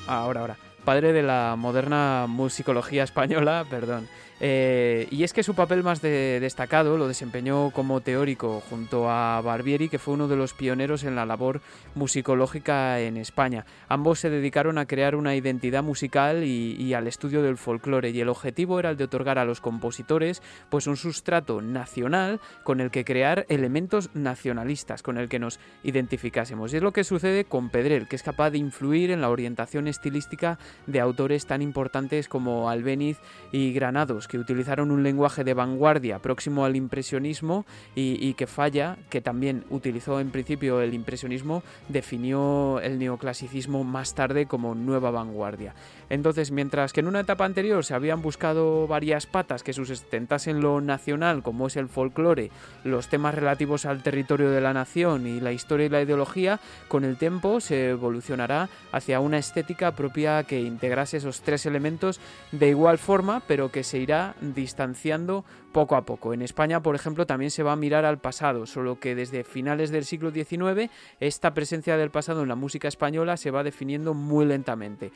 Ahora, 0.05 0.41
ahora. 0.41 0.57
Padre 0.85 1.11
de 1.11 1.23
la 1.23 1.55
moderna 1.57 2.27
musicología 2.29 3.03
española, 3.03 3.65
perdón. 3.69 4.07
Eh, 4.39 5.07
y 5.09 5.23
es 5.23 5.33
que 5.33 5.43
su 5.43 5.55
papel 5.55 5.83
más 5.83 6.01
destacado 6.01 6.97
lo 6.97 7.07
desempeñó 7.07 7.71
como 7.71 8.01
teórico 8.01 8.61
junto 8.69 9.09
a 9.09 9.41
Barbieri, 9.41 9.89
que 9.89 9.99
fue 9.99 10.13
uno 10.13 10.27
de 10.27 10.35
los 10.35 10.53
pioneros 10.53 11.03
en 11.03 11.15
la 11.15 11.25
labor 11.25 11.61
musicológica 11.95 12.99
en 12.99 13.17
España. 13.17 13.65
Ambos 13.89 14.19
se 14.19 14.29
dedicaron 14.29 14.77
a 14.77 14.85
crear 14.85 15.15
una 15.15 15.35
identidad 15.35 15.83
musical 15.83 16.43
y, 16.43 16.93
al 16.93 17.07
estudio 17.07 17.41
del 17.41 17.57
folclore, 17.57 18.11
y 18.11 18.21
el 18.21 18.29
objetivo 18.29 18.79
era 18.79 18.91
el 18.91 18.97
de 18.97 19.05
otorgar 19.05 19.39
a 19.39 19.45
los 19.45 19.61
compositores 19.61 20.41
pues 20.69 20.87
un 20.87 20.97
sustrato 20.97 21.61
nacional 21.61 22.39
con 22.63 22.79
el 22.79 22.91
que 22.91 23.05
crear 23.05 23.45
elementos 23.49 24.09
nacionalistas, 24.13 25.01
con 25.01 25.17
el 25.17 25.29
que 25.29 25.39
nos 25.39 25.59
identificásemos. 25.83 26.73
Y 26.73 26.77
es 26.77 26.83
lo 26.83 26.93
que 26.93 27.03
sucede 27.03 27.45
con 27.45 27.69
Pedrel, 27.69 28.07
que 28.07 28.15
es 28.15 28.23
capaz 28.23 28.51
de 28.51 28.57
influir 28.57 29.11
en 29.11 29.21
la 29.21 29.29
orientación 29.29 29.87
estilística 29.87 30.59
de 30.85 30.99
autores 30.99 31.45
tan 31.45 31.61
importantes 31.61 32.27
como 32.27 32.69
Albéniz 32.69 33.17
y 33.51 33.73
Granados 33.73 34.26
que 34.27 34.37
utilizaron 34.37 34.91
un 34.91 35.03
lenguaje 35.03 35.43
de 35.43 35.53
vanguardia 35.53 36.19
próximo 36.19 36.65
al 36.65 36.75
impresionismo 36.75 37.65
y, 37.95 38.33
que 38.33 38.47
Falla, 38.47 38.97
que 39.09 39.21
también 39.21 39.65
utilizó 39.69 40.19
en 40.19 40.31
principio 40.31 40.81
el 40.81 40.93
impresionismo, 40.93 41.63
definió 41.89 42.79
el 42.81 42.99
neoclasicismo 42.99 43.83
más 43.83 44.13
tarde 44.15 44.45
como 44.45 44.75
nueva 44.75 45.11
vanguardia. 45.11 45.73
Entonces, 46.09 46.51
mientras 46.51 46.93
que 46.93 47.01
en 47.01 47.07
una 47.07 47.21
etapa 47.21 47.45
anterior 47.45 47.83
se 47.83 47.93
habían 47.93 48.21
buscado 48.21 48.87
varias 48.87 49.25
patas 49.25 49.63
que 49.63 49.73
sustentasen 49.73 50.61
lo 50.61 50.81
nacional, 50.81 51.43
como 51.43 51.67
es 51.67 51.75
el 51.75 51.89
folclore, 51.89 52.51
los 52.83 53.09
temas 53.09 53.35
relativos 53.35 53.85
al 53.85 54.03
territorio 54.03 54.49
de 54.49 54.61
la 54.61 54.73
nación 54.73 55.27
y 55.27 55.39
la 55.39 55.51
historia 55.51 55.87
y 55.87 55.89
la 55.89 56.01
ideología, 56.01 56.59
con 56.87 57.03
el 57.03 57.17
tiempo 57.17 57.59
se 57.59 57.89
evolucionará 57.89 58.69
hacia 58.91 59.19
una 59.19 59.37
estética 59.37 59.91
propia 59.91 60.43
que 60.43 60.61
integrase 60.61 61.17
esos 61.17 61.41
tres 61.41 61.65
elementos 61.65 62.19
de 62.51 62.69
igual 62.69 62.97
forma, 62.97 63.41
pero 63.47 63.71
que 63.71 63.83
se 63.83 63.99
irá 63.99 64.35
distanciando 64.41 65.43
poco 65.71 65.95
a 65.95 66.05
poco. 66.05 66.33
En 66.33 66.41
España, 66.41 66.81
por 66.81 66.95
ejemplo, 66.95 67.25
también 67.25 67.51
se 67.51 67.63
va 67.63 67.73
a 67.73 67.75
mirar 67.75 68.05
al 68.05 68.19
pasado, 68.19 68.65
solo 68.65 68.99
que 68.99 69.13
desde 69.13 69.43
finales 69.43 69.91
del 69.91 70.05
siglo 70.05 70.31
XIX 70.31 70.89
esta 71.19 71.53
presencia 71.53 71.97
del 71.97 72.11
pasado 72.11 72.41
en 72.41 72.47
la 72.47 72.55
música 72.55 72.87
española 72.87 73.37
se 73.37 73.51
va 73.51 73.63
definiendo 73.63 74.13
muy 74.13 74.45
lentamente. 74.45 75.11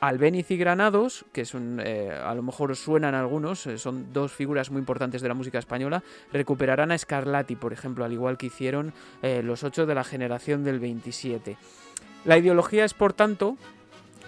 Albéniz 0.00 0.50
y 0.50 0.56
Granados, 0.56 1.24
que 1.32 1.44
son, 1.44 1.80
eh, 1.82 2.10
a 2.10 2.34
lo 2.34 2.42
mejor 2.42 2.76
suenan 2.76 3.14
algunos, 3.14 3.66
eh, 3.66 3.78
son 3.78 4.12
dos 4.12 4.32
figuras 4.32 4.70
muy 4.70 4.80
importantes 4.80 5.22
de 5.22 5.28
la 5.28 5.34
música 5.34 5.58
española, 5.58 6.02
recuperarán 6.32 6.92
a 6.92 6.98
Scarlatti, 6.98 7.56
por 7.56 7.72
ejemplo, 7.72 8.04
al 8.04 8.12
igual 8.12 8.36
que 8.36 8.46
hicieron 8.46 8.92
eh, 9.22 9.42
los 9.42 9.64
ocho 9.64 9.86
de 9.86 9.94
la 9.94 10.04
generación 10.04 10.64
del 10.64 10.80
27. 10.80 11.56
La 12.24 12.36
ideología 12.36 12.84
es, 12.84 12.92
por 12.92 13.12
tanto, 13.12 13.56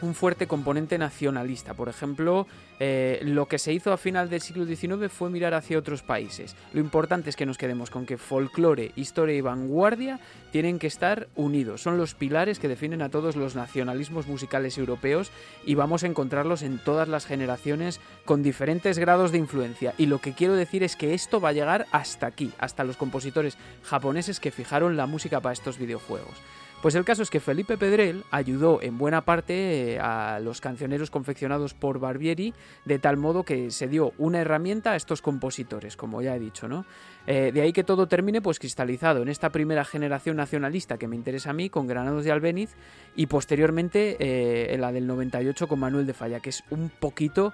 un 0.03 0.15
fuerte 0.15 0.47
componente 0.47 0.99
nacionalista. 0.99 1.75
Por 1.75 1.89
ejemplo, 1.89 2.47
eh, 2.81 3.21
lo 3.23 3.47
que 3.47 3.59
se 3.59 3.73
hizo 3.73 3.93
a 3.93 3.97
final 3.97 4.31
del 4.31 4.41
siglo 4.41 4.65
XIX 4.65 5.11
fue 5.11 5.31
mirar 5.31 5.55
hacia 5.55 5.79
otros 5.79 6.03
países. 6.03 6.57
Lo 6.73 6.81
importante 6.81 7.31
es 7.31 7.37
que 7.37 7.47
nos 7.47 7.59
quedemos 7.59 7.91
con 7.91 8.07
que 8.07 8.19
folclore, 8.19 8.93
historia 8.97 9.37
y 9.37 9.41
vanguardia 9.41 10.21
tienen 10.53 10.79
que 10.79 10.87
estar 10.87 11.29
unidos. 11.35 11.83
Son 11.83 11.99
los 11.99 12.15
pilares 12.15 12.59
que 12.59 12.69
definen 12.69 13.03
a 13.03 13.11
todos 13.11 13.37
los 13.37 13.57
nacionalismos 13.57 14.27
musicales 14.27 14.79
europeos 14.79 15.31
y 15.65 15.75
vamos 15.75 16.05
a 16.05 16.07
encontrarlos 16.07 16.63
en 16.63 16.79
todas 16.79 17.09
las 17.09 17.27
generaciones 17.27 18.01
con 18.25 18.43
diferentes 18.43 18.99
grados 18.99 19.33
de 19.33 19.39
influencia. 19.39 19.95
Y 19.99 20.07
lo 20.07 20.21
que 20.21 20.33
quiero 20.33 20.55
decir 20.55 20.83
es 20.83 20.97
que 20.97 21.15
esto 21.15 21.41
va 21.41 21.51
a 21.51 21.53
llegar 21.53 21.87
hasta 21.93 22.27
aquí, 22.27 22.53
hasta 22.59 22.85
los 22.85 22.97
compositores 22.97 23.59
japoneses 23.83 24.41
que 24.41 24.51
fijaron 24.51 24.97
la 24.97 25.07
música 25.07 25.41
para 25.41 25.53
estos 25.53 25.79
videojuegos. 25.79 26.35
Pues 26.83 26.95
el 26.95 27.05
caso 27.05 27.25
es 27.25 27.31
que 27.31 27.41
Felipe 27.41 27.77
Pedrel 27.77 28.23
ayudó 28.31 28.81
en 28.81 28.99
buena 28.99 29.23
parte 29.23 29.95
eh, 29.95 29.99
a 29.99 30.39
los 30.39 30.61
cancioneros 30.61 31.11
confeccionados 31.11 31.75
por 31.75 31.99
Barbieri, 31.99 32.55
de 32.85 33.01
tal 33.01 33.17
modo 33.17 33.43
que 33.43 33.73
se 33.73 33.89
dio 33.89 34.13
una 34.17 34.41
herramienta 34.41 34.93
a 34.93 34.97
estos 34.97 35.21
compositores, 35.21 35.97
como 35.97 36.23
ya 36.23 36.37
he 36.37 36.39
dicho, 36.39 36.69
¿no? 36.69 36.85
Eh, 37.27 37.51
de 37.53 37.63
ahí 37.63 37.73
que 37.73 37.83
todo 37.83 38.07
termine 38.07 38.41
pues 38.41 38.61
cristalizado 38.61 39.23
en 39.23 39.29
esta 39.29 39.51
primera 39.51 39.85
generación 39.85 40.37
nacionalista 40.37 40.99
que 40.99 41.09
me 41.09 41.17
interesa 41.17 41.51
a 41.51 41.53
mí, 41.53 41.69
con 41.69 41.89
Granados 41.89 42.25
de 42.25 42.31
Albéniz, 42.31 42.71
y 43.17 43.27
posteriormente 43.27 44.17
eh, 44.21 44.73
en 44.73 44.81
la 44.81 44.93
del 44.93 45.09
98 45.09 45.67
con 45.67 45.81
Manuel 45.81 46.07
de 46.07 46.15
Falla, 46.15 46.39
que 46.39 46.51
es 46.51 46.63
un 46.71 46.91
poquito 46.91 47.53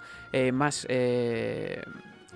más, 0.52 0.86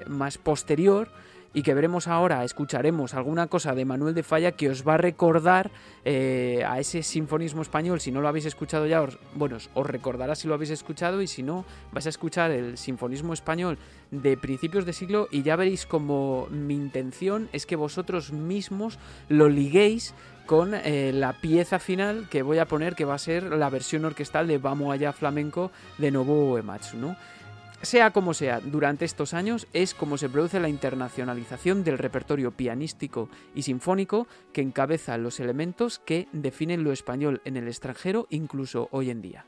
más 0.07 0.38
posterior 0.38 1.09
y 1.54 1.62
que 1.62 1.74
veremos 1.74 2.08
ahora, 2.08 2.44
escucharemos 2.44 3.14
alguna 3.14 3.46
cosa 3.46 3.74
de 3.74 3.84
Manuel 3.84 4.14
de 4.14 4.22
Falla 4.22 4.52
que 4.52 4.68
os 4.68 4.87
va 4.87 4.94
a 4.94 4.98
recordar 4.98 5.70
eh, 6.04 6.62
a 6.66 6.78
ese 6.78 7.02
sinfonismo 7.02 7.62
español. 7.62 8.00
Si 8.00 8.12
no 8.12 8.20
lo 8.20 8.28
habéis 8.28 8.46
escuchado 8.46 8.87
ya, 8.87 9.02
os, 9.02 9.18
bueno, 9.34 9.56
os 9.74 9.87
recordará 9.87 10.34
si 10.34 10.46
lo 10.46 10.54
habéis 10.54 10.70
escuchado 10.70 11.22
y 11.22 11.26
si 11.26 11.42
no, 11.42 11.64
vais 11.92 12.06
a 12.06 12.11
escuchar 12.11 12.50
el 12.50 12.76
sinfonismo 12.76 13.32
español 13.32 13.78
de 14.11 14.37
principios 14.37 14.84
de 14.84 14.92
siglo 14.92 15.28
y 15.30 15.42
ya 15.42 15.56
veréis 15.56 15.87
como 15.87 16.46
mi 16.50 16.74
intención 16.74 17.48
es 17.52 17.66
que 17.66 17.76
vosotros 17.76 18.32
mismos 18.32 18.98
lo 19.28 19.48
liguéis 19.48 20.14
con 20.46 20.72
eh, 20.74 21.12
la 21.12 21.34
pieza 21.34 21.78
final 21.78 22.26
que 22.30 22.42
voy 22.42 22.56
a 22.56 22.66
poner, 22.66 22.94
que 22.94 23.04
va 23.04 23.14
a 23.14 23.18
ser 23.18 23.42
la 23.42 23.68
versión 23.68 24.06
orquestal 24.06 24.46
de 24.46 24.56
Vamos 24.56 24.94
allá 24.94 25.12
flamenco 25.12 25.70
de 25.98 26.11
Nobuo 26.11 26.56
Ematsu, 26.56 26.96
¿no? 26.96 27.16
Sea 27.82 28.10
como 28.10 28.34
sea, 28.34 28.60
durante 28.60 29.04
estos 29.04 29.34
años 29.34 29.68
es 29.72 29.94
como 29.94 30.18
se 30.18 30.28
produce 30.28 30.58
la 30.58 30.68
internacionalización 30.68 31.84
del 31.84 31.96
repertorio 31.96 32.50
pianístico 32.50 33.28
y 33.54 33.62
sinfónico 33.62 34.26
que 34.52 34.62
encabeza 34.62 35.16
los 35.16 35.38
elementos 35.38 36.00
que 36.00 36.26
definen 36.32 36.82
lo 36.82 36.90
español 36.90 37.40
en 37.44 37.56
el 37.56 37.68
extranjero 37.68 38.26
incluso 38.30 38.88
hoy 38.90 39.10
en 39.10 39.22
día. 39.22 39.46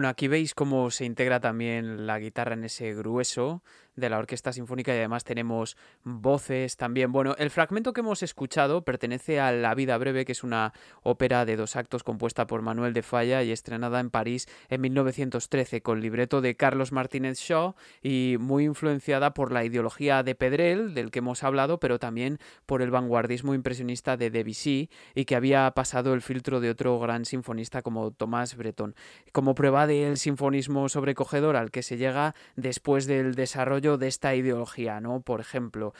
Bueno, 0.00 0.08
aquí 0.08 0.28
veis 0.28 0.54
cómo 0.54 0.90
se 0.90 1.04
integra 1.04 1.40
también 1.40 2.06
la 2.06 2.18
guitarra 2.18 2.54
en 2.54 2.64
ese 2.64 2.94
grueso 2.94 3.62
de 4.00 4.10
la 4.10 4.18
Orquesta 4.18 4.52
Sinfónica 4.52 4.92
y 4.92 4.98
además 4.98 5.24
tenemos 5.24 5.76
voces 6.02 6.76
también. 6.76 7.12
Bueno, 7.12 7.34
el 7.38 7.50
fragmento 7.50 7.92
que 7.92 8.00
hemos 8.00 8.22
escuchado 8.22 8.82
pertenece 8.84 9.40
a 9.40 9.52
La 9.52 9.74
vida 9.74 9.96
breve, 9.98 10.24
que 10.24 10.32
es 10.32 10.42
una 10.42 10.72
ópera 11.02 11.44
de 11.44 11.56
dos 11.56 11.76
actos 11.76 12.02
compuesta 12.02 12.46
por 12.46 12.62
Manuel 12.62 12.92
de 12.92 13.02
Falla 13.02 13.42
y 13.42 13.52
estrenada 13.52 14.00
en 14.00 14.10
París 14.10 14.48
en 14.68 14.80
1913 14.80 15.82
con 15.82 16.00
libreto 16.00 16.40
de 16.40 16.56
Carlos 16.56 16.92
Martínez 16.92 17.38
Shaw 17.38 17.74
y 18.02 18.36
muy 18.40 18.64
influenciada 18.64 19.34
por 19.34 19.52
la 19.52 19.64
ideología 19.64 20.22
de 20.22 20.34
Pedrel, 20.34 20.94
del 20.94 21.10
que 21.10 21.20
hemos 21.20 21.44
hablado, 21.44 21.78
pero 21.78 21.98
también 21.98 22.38
por 22.66 22.82
el 22.82 22.90
vanguardismo 22.90 23.54
impresionista 23.54 24.16
de 24.16 24.30
Debussy 24.30 24.90
y 25.14 25.24
que 25.24 25.36
había 25.36 25.70
pasado 25.72 26.14
el 26.14 26.22
filtro 26.22 26.60
de 26.60 26.70
otro 26.70 26.98
gran 26.98 27.24
sinfonista 27.24 27.82
como 27.82 28.10
Tomás 28.10 28.56
Breton. 28.56 28.94
Como 29.32 29.54
prueba 29.54 29.86
del 29.86 30.16
sinfonismo 30.16 30.88
sobrecogedor 30.88 31.56
al 31.56 31.70
que 31.70 31.82
se 31.82 31.96
llega 31.96 32.34
después 32.56 33.06
del 33.06 33.34
desarrollo 33.34 33.89
de 33.98 34.08
esta 34.08 34.34
ideología, 34.34 35.00
¿no? 35.00 35.20
Por 35.20 35.40
ejemplo, 35.40 35.94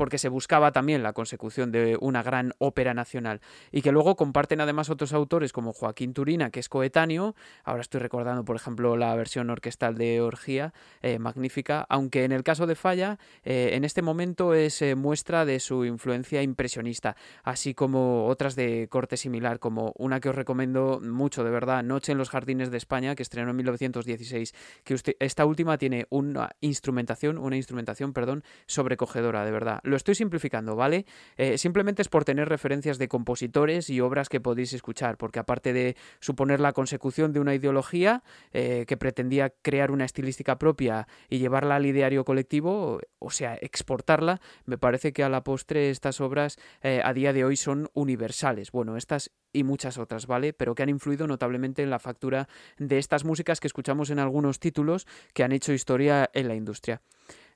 porque 0.00 0.16
se 0.16 0.30
buscaba 0.30 0.72
también 0.72 1.02
la 1.02 1.12
consecución 1.12 1.72
de 1.72 1.98
una 2.00 2.22
gran 2.22 2.54
ópera 2.56 2.94
nacional. 2.94 3.42
Y 3.70 3.82
que 3.82 3.92
luego 3.92 4.16
comparten 4.16 4.62
además 4.62 4.88
otros 4.88 5.12
autores 5.12 5.52
como 5.52 5.74
Joaquín 5.74 6.14
Turina, 6.14 6.48
que 6.48 6.58
es 6.58 6.70
coetáneo, 6.70 7.34
ahora 7.64 7.82
estoy 7.82 8.00
recordando 8.00 8.42
por 8.42 8.56
ejemplo 8.56 8.96
la 8.96 9.14
versión 9.14 9.50
orquestal 9.50 9.98
de 9.98 10.22
Orgía, 10.22 10.72
eh, 11.02 11.18
magnífica, 11.18 11.84
aunque 11.90 12.24
en 12.24 12.32
el 12.32 12.44
caso 12.44 12.66
de 12.66 12.76
Falla, 12.76 13.18
eh, 13.44 13.72
en 13.74 13.84
este 13.84 14.00
momento 14.00 14.54
es 14.54 14.80
eh, 14.80 14.94
muestra 14.94 15.44
de 15.44 15.60
su 15.60 15.84
influencia 15.84 16.40
impresionista, 16.40 17.14
así 17.42 17.74
como 17.74 18.24
otras 18.24 18.56
de 18.56 18.88
corte 18.88 19.18
similar, 19.18 19.58
como 19.58 19.92
una 19.98 20.18
que 20.18 20.30
os 20.30 20.34
recomiendo 20.34 20.98
mucho, 21.02 21.44
de 21.44 21.50
verdad, 21.50 21.84
Noche 21.84 22.12
en 22.12 22.16
los 22.16 22.30
Jardines 22.30 22.70
de 22.70 22.78
España, 22.78 23.14
que 23.14 23.22
estrenó 23.22 23.50
en 23.50 23.56
1916, 23.56 24.54
que 24.82 24.96
esta 25.18 25.44
última 25.44 25.76
tiene 25.76 26.06
una 26.08 26.52
instrumentación, 26.62 27.36
una 27.36 27.56
instrumentación, 27.56 28.14
perdón, 28.14 28.44
sobrecogedora, 28.64 29.44
de 29.44 29.50
verdad 29.50 29.82
lo 29.90 29.96
estoy 29.96 30.14
simplificando, 30.14 30.76
¿vale? 30.76 31.04
Eh, 31.36 31.58
simplemente 31.58 32.02
es 32.02 32.08
por 32.08 32.24
tener 32.24 32.48
referencias 32.48 32.98
de 32.98 33.08
compositores 33.08 33.90
y 33.90 34.00
obras 34.00 34.28
que 34.28 34.40
podéis 34.40 34.72
escuchar, 34.72 35.16
porque 35.16 35.38
aparte 35.38 35.72
de 35.72 35.96
suponer 36.20 36.60
la 36.60 36.72
consecución 36.72 37.32
de 37.32 37.40
una 37.40 37.54
ideología 37.54 38.22
eh, 38.52 38.84
que 38.86 38.96
pretendía 38.96 39.52
crear 39.62 39.90
una 39.90 40.04
estilística 40.04 40.58
propia 40.58 41.06
y 41.28 41.38
llevarla 41.38 41.76
al 41.76 41.86
ideario 41.86 42.24
colectivo, 42.24 43.00
o 43.18 43.30
sea, 43.30 43.56
exportarla, 43.60 44.40
me 44.64 44.78
parece 44.78 45.12
que 45.12 45.22
a 45.22 45.28
la 45.28 45.44
postre 45.44 45.90
estas 45.90 46.20
obras 46.20 46.58
eh, 46.82 47.00
a 47.04 47.12
día 47.12 47.32
de 47.32 47.44
hoy 47.44 47.56
son 47.56 47.88
universales. 47.94 48.72
Bueno, 48.72 48.96
estas 48.96 49.30
y 49.52 49.64
muchas 49.64 49.98
otras, 49.98 50.26
¿vale? 50.26 50.52
Pero 50.52 50.74
que 50.74 50.82
han 50.82 50.88
influido 50.88 51.26
notablemente 51.26 51.82
en 51.82 51.90
la 51.90 51.98
factura 51.98 52.48
de 52.78 52.98
estas 52.98 53.24
músicas 53.24 53.60
que 53.60 53.66
escuchamos 53.66 54.10
en 54.10 54.18
algunos 54.18 54.60
títulos 54.60 55.06
que 55.34 55.42
han 55.42 55.52
hecho 55.52 55.72
historia 55.72 56.30
en 56.32 56.48
la 56.48 56.54
industria. 56.54 57.02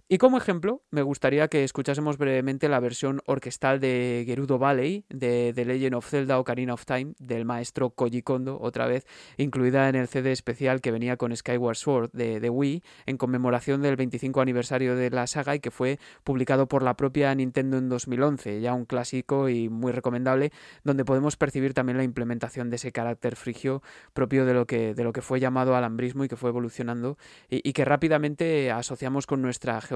Y 0.06 0.18
como 0.18 0.36
ejemplo, 0.36 0.82
me 0.90 1.00
gustaría 1.00 1.48
que 1.48 1.64
escuchásemos 1.64 2.18
brevemente 2.18 2.68
la 2.68 2.78
versión 2.78 3.22
orquestal 3.24 3.80
de 3.80 4.24
Gerudo 4.26 4.58
Valley 4.58 5.06
de 5.08 5.52
The 5.54 5.64
Legend 5.64 5.94
of 5.94 6.06
Zelda 6.06 6.38
Ocarina 6.38 6.74
of 6.74 6.84
Time 6.84 7.14
del 7.18 7.46
maestro 7.46 7.88
Koji 7.88 8.20
Kondo, 8.20 8.60
otra 8.60 8.86
vez 8.86 9.06
incluida 9.38 9.88
en 9.88 9.94
el 9.94 10.06
CD 10.06 10.30
especial 10.30 10.82
que 10.82 10.90
venía 10.90 11.16
con 11.16 11.34
Skyward 11.34 11.76
Sword 11.76 12.10
de, 12.12 12.50
Wii 12.50 12.82
en 13.06 13.16
conmemoración 13.16 13.80
del 13.80 13.96
25 13.96 14.42
aniversario 14.42 14.94
de 14.94 15.08
la 15.08 15.26
saga 15.26 15.54
y 15.54 15.60
que 15.60 15.70
fue 15.70 15.98
publicado 16.22 16.68
por 16.68 16.82
la 16.82 16.98
propia 16.98 17.34
Nintendo 17.34 17.78
en 17.78 17.88
2011, 17.88 18.60
ya 18.60 18.74
un 18.74 18.84
clásico 18.84 19.48
y 19.48 19.70
muy 19.70 19.90
recomendable, 19.90 20.52
donde 20.82 21.06
podemos 21.06 21.38
percibir 21.38 21.72
también 21.72 21.96
la 21.96 22.04
implementación 22.04 22.68
de 22.68 22.76
ese 22.76 22.92
carácter 22.92 23.36
frigio 23.36 23.82
propio 24.12 24.44
de 24.44 24.52
lo 24.52 24.66
que, 24.66 24.92
de 24.92 25.02
lo 25.02 25.14
que 25.14 25.22
fue 25.22 25.40
llamado 25.40 25.74
alambrismo 25.74 26.24
y 26.24 26.28
que 26.28 26.36
fue 26.36 26.50
evolucionando 26.50 27.16
y, 27.48 27.66
y 27.66 27.72
que 27.72 27.86
rápidamente 27.86 28.70
asociamos 28.70 29.26
con 29.26 29.40
nuestra 29.40 29.80
geografía. 29.80 29.93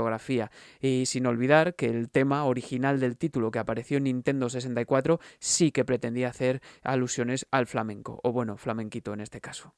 Y 0.81 1.07
sin 1.07 1.27
olvidar 1.27 1.75
que 1.75 1.87
el 1.87 2.11
tema 2.11 2.45
original 2.45 3.01
del 3.01 3.17
título 3.17 3.51
que 3.51 3.59
apareció 3.59 3.99
en 3.99 4.05
Nintendo 4.05 4.49
64 4.49 5.21
sí 5.39 5.73
que 5.73 5.85
pretendía 5.85 6.29
hacer 6.29 6.61
alusiones 6.83 7.47
al 7.51 7.67
flamenco, 7.67 8.21
o 8.23 8.33
bueno, 8.33 8.57
flamenquito 8.57 9.13
en 9.13 9.21
este 9.21 9.41
caso. 9.41 9.75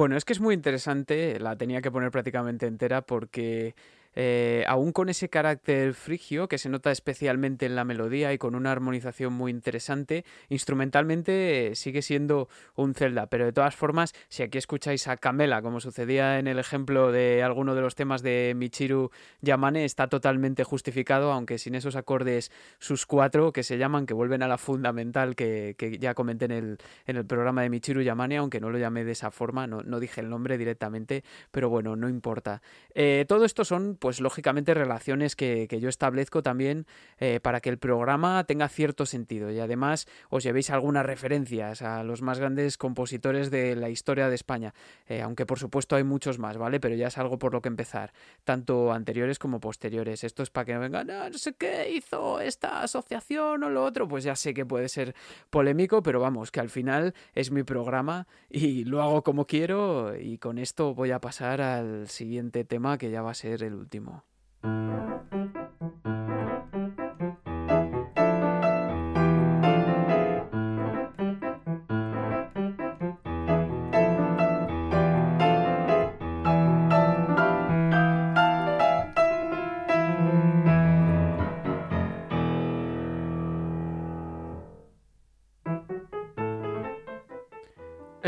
Bueno, 0.00 0.16
es 0.16 0.24
que 0.24 0.32
es 0.32 0.40
muy 0.40 0.54
interesante, 0.54 1.38
la 1.38 1.56
tenía 1.56 1.82
que 1.82 1.90
poner 1.90 2.10
prácticamente 2.10 2.66
entera 2.66 3.02
porque 3.02 3.74
eh, 4.14 4.64
aún 4.66 4.92
con 4.92 5.08
ese 5.08 5.28
carácter 5.28 5.94
frigio 5.94 6.48
que 6.48 6.58
se 6.58 6.68
nota 6.68 6.90
especialmente 6.90 7.66
en 7.66 7.76
la 7.76 7.84
melodía 7.84 8.32
y 8.32 8.38
con 8.38 8.54
una 8.54 8.72
armonización 8.72 9.32
muy 9.32 9.50
interesante, 9.50 10.24
instrumentalmente 10.48 11.72
sigue 11.74 12.02
siendo 12.02 12.48
un 12.74 12.94
Zelda, 12.94 13.26
pero 13.26 13.44
de 13.44 13.52
todas 13.52 13.74
formas, 13.74 14.14
si 14.28 14.42
aquí 14.42 14.58
escucháis 14.58 15.08
a 15.08 15.16
Camela, 15.16 15.62
como 15.62 15.80
sucedía 15.80 16.38
en 16.38 16.46
el 16.46 16.58
ejemplo 16.58 17.12
de 17.12 17.42
alguno 17.42 17.74
de 17.74 17.80
los 17.80 17.94
temas 17.94 18.22
de 18.22 18.54
Michiru 18.56 19.10
Yamane, 19.40 19.84
está 19.84 20.08
totalmente 20.08 20.64
justificado, 20.64 21.32
aunque 21.32 21.58
sin 21.58 21.74
esos 21.74 21.96
acordes 21.96 22.50
sus 22.78 23.06
cuatro 23.06 23.52
que 23.52 23.62
se 23.62 23.78
llaman, 23.78 24.06
que 24.06 24.14
vuelven 24.14 24.42
a 24.42 24.48
la 24.48 24.58
fundamental 24.58 25.36
que, 25.36 25.74
que 25.78 25.98
ya 25.98 26.14
comenté 26.14 26.46
en 26.46 26.50
el, 26.52 26.78
en 27.06 27.16
el 27.16 27.26
programa 27.26 27.62
de 27.62 27.70
Michiru 27.70 28.02
Yamane, 28.02 28.36
aunque 28.36 28.60
no 28.60 28.70
lo 28.70 28.78
llamé 28.78 29.04
de 29.04 29.12
esa 29.12 29.30
forma, 29.30 29.66
no, 29.66 29.82
no 29.82 30.00
dije 30.00 30.20
el 30.20 30.28
nombre 30.28 30.58
directamente, 30.58 31.24
pero 31.50 31.68
bueno, 31.68 31.96
no 31.96 32.08
importa. 32.08 32.62
Eh, 32.94 33.24
todo 33.28 33.44
esto 33.44 33.64
son 33.64 33.96
pues 34.00 34.20
lógicamente 34.20 34.74
relaciones 34.74 35.36
que, 35.36 35.68
yo 35.80 35.88
establezco 35.88 36.42
también 36.42 36.86
eh, 37.18 37.38
para 37.40 37.60
que 37.60 37.70
el 37.70 37.78
programa 37.78 38.42
tenga 38.44 38.68
cierto 38.68 39.06
sentido 39.06 39.50
y 39.50 39.60
además 39.60 40.08
os 40.30 40.42
llevéis 40.42 40.70
algunas 40.70 41.06
referencias 41.06 41.82
a 41.82 42.02
los 42.02 42.22
más 42.22 42.40
grandes 42.40 42.76
compositores 42.76 43.50
de 43.50 43.76
la 43.76 43.90
historia 43.90 44.28
de 44.28 44.34
España, 44.34 44.74
eh, 45.06 45.22
aunque 45.22 45.46
por 45.46 45.58
supuesto 45.58 45.96
hay 45.96 46.02
muchos 46.02 46.38
más, 46.38 46.56
¿vale? 46.56 46.80
Pero 46.80 46.96
ya 46.96 47.08
es 47.08 47.18
algo 47.18 47.38
por 47.38 47.52
lo 47.52 47.60
que 47.60 47.68
empezar, 47.68 48.12
tanto 48.42 48.92
anteriores 48.92 49.38
como 49.38 49.60
posteriores. 49.60 50.24
Esto 50.24 50.42
es 50.42 50.50
para 50.50 50.64
que 50.64 50.74
no 50.74 50.80
vengan, 50.80 51.10
ah, 51.10 51.28
no 51.30 51.38
sé 51.38 51.52
qué 51.54 51.90
hizo 51.90 52.40
esta 52.40 52.82
asociación 52.82 53.62
o 53.62 53.70
lo 53.70 53.84
otro, 53.84 54.08
pues 54.08 54.24
ya 54.24 54.34
sé 54.34 54.54
que 54.54 54.64
puede 54.64 54.88
ser 54.88 55.14
polémico, 55.50 56.02
pero 56.02 56.20
vamos, 56.20 56.50
que 56.50 56.60
al 56.60 56.70
final 56.70 57.14
es 57.34 57.50
mi 57.50 57.62
programa 57.62 58.26
y 58.48 58.84
lo 58.84 59.02
hago 59.02 59.22
como 59.22 59.46
quiero 59.46 60.16
y 60.16 60.38
con 60.38 60.56
esto 60.58 60.94
voy 60.94 61.10
a 61.10 61.20
pasar 61.20 61.60
al 61.60 62.08
siguiente 62.08 62.64
tema 62.64 62.96
que 62.96 63.10
ya 63.10 63.20
va 63.20 63.32
a 63.32 63.34
ser 63.34 63.62
el 63.62 63.74
último. 63.74 63.89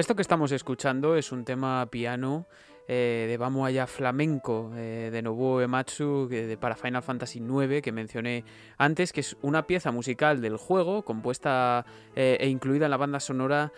Esto 0.03 0.17
que 0.17 0.23
estamos 0.23 0.51
escuchando 0.51 1.15
es 1.15 1.31
un 1.31 1.45
tema 1.45 1.87
piano 1.91 2.47
eh, 2.89 3.27
de 3.29 3.37
Vamos 3.37 3.67
allá 3.67 3.87
flamenco 3.87 4.73
eh, 4.77 5.11
de 5.13 5.23
Nobuo 5.23 5.61
Ematsu 5.61 6.27
de, 6.29 6.57
para 6.57 6.75
Final 6.75 7.03
Fantasy 7.03 7.39
IX 7.39 7.81
que 7.81 7.93
mencioné 7.93 8.45
antes, 8.77 9.13
que 9.13 9.21
es 9.21 9.37
una 9.43 9.67
pieza 9.67 9.93
musical 9.93 10.41
del 10.41 10.57
juego 10.57 11.03
compuesta 11.03 11.87
eh, 12.17 12.37
e 12.41 12.49
incluida 12.49 12.87
en 12.87 12.91
la 12.91 12.97
banda 12.97 13.21
sonora 13.21 13.73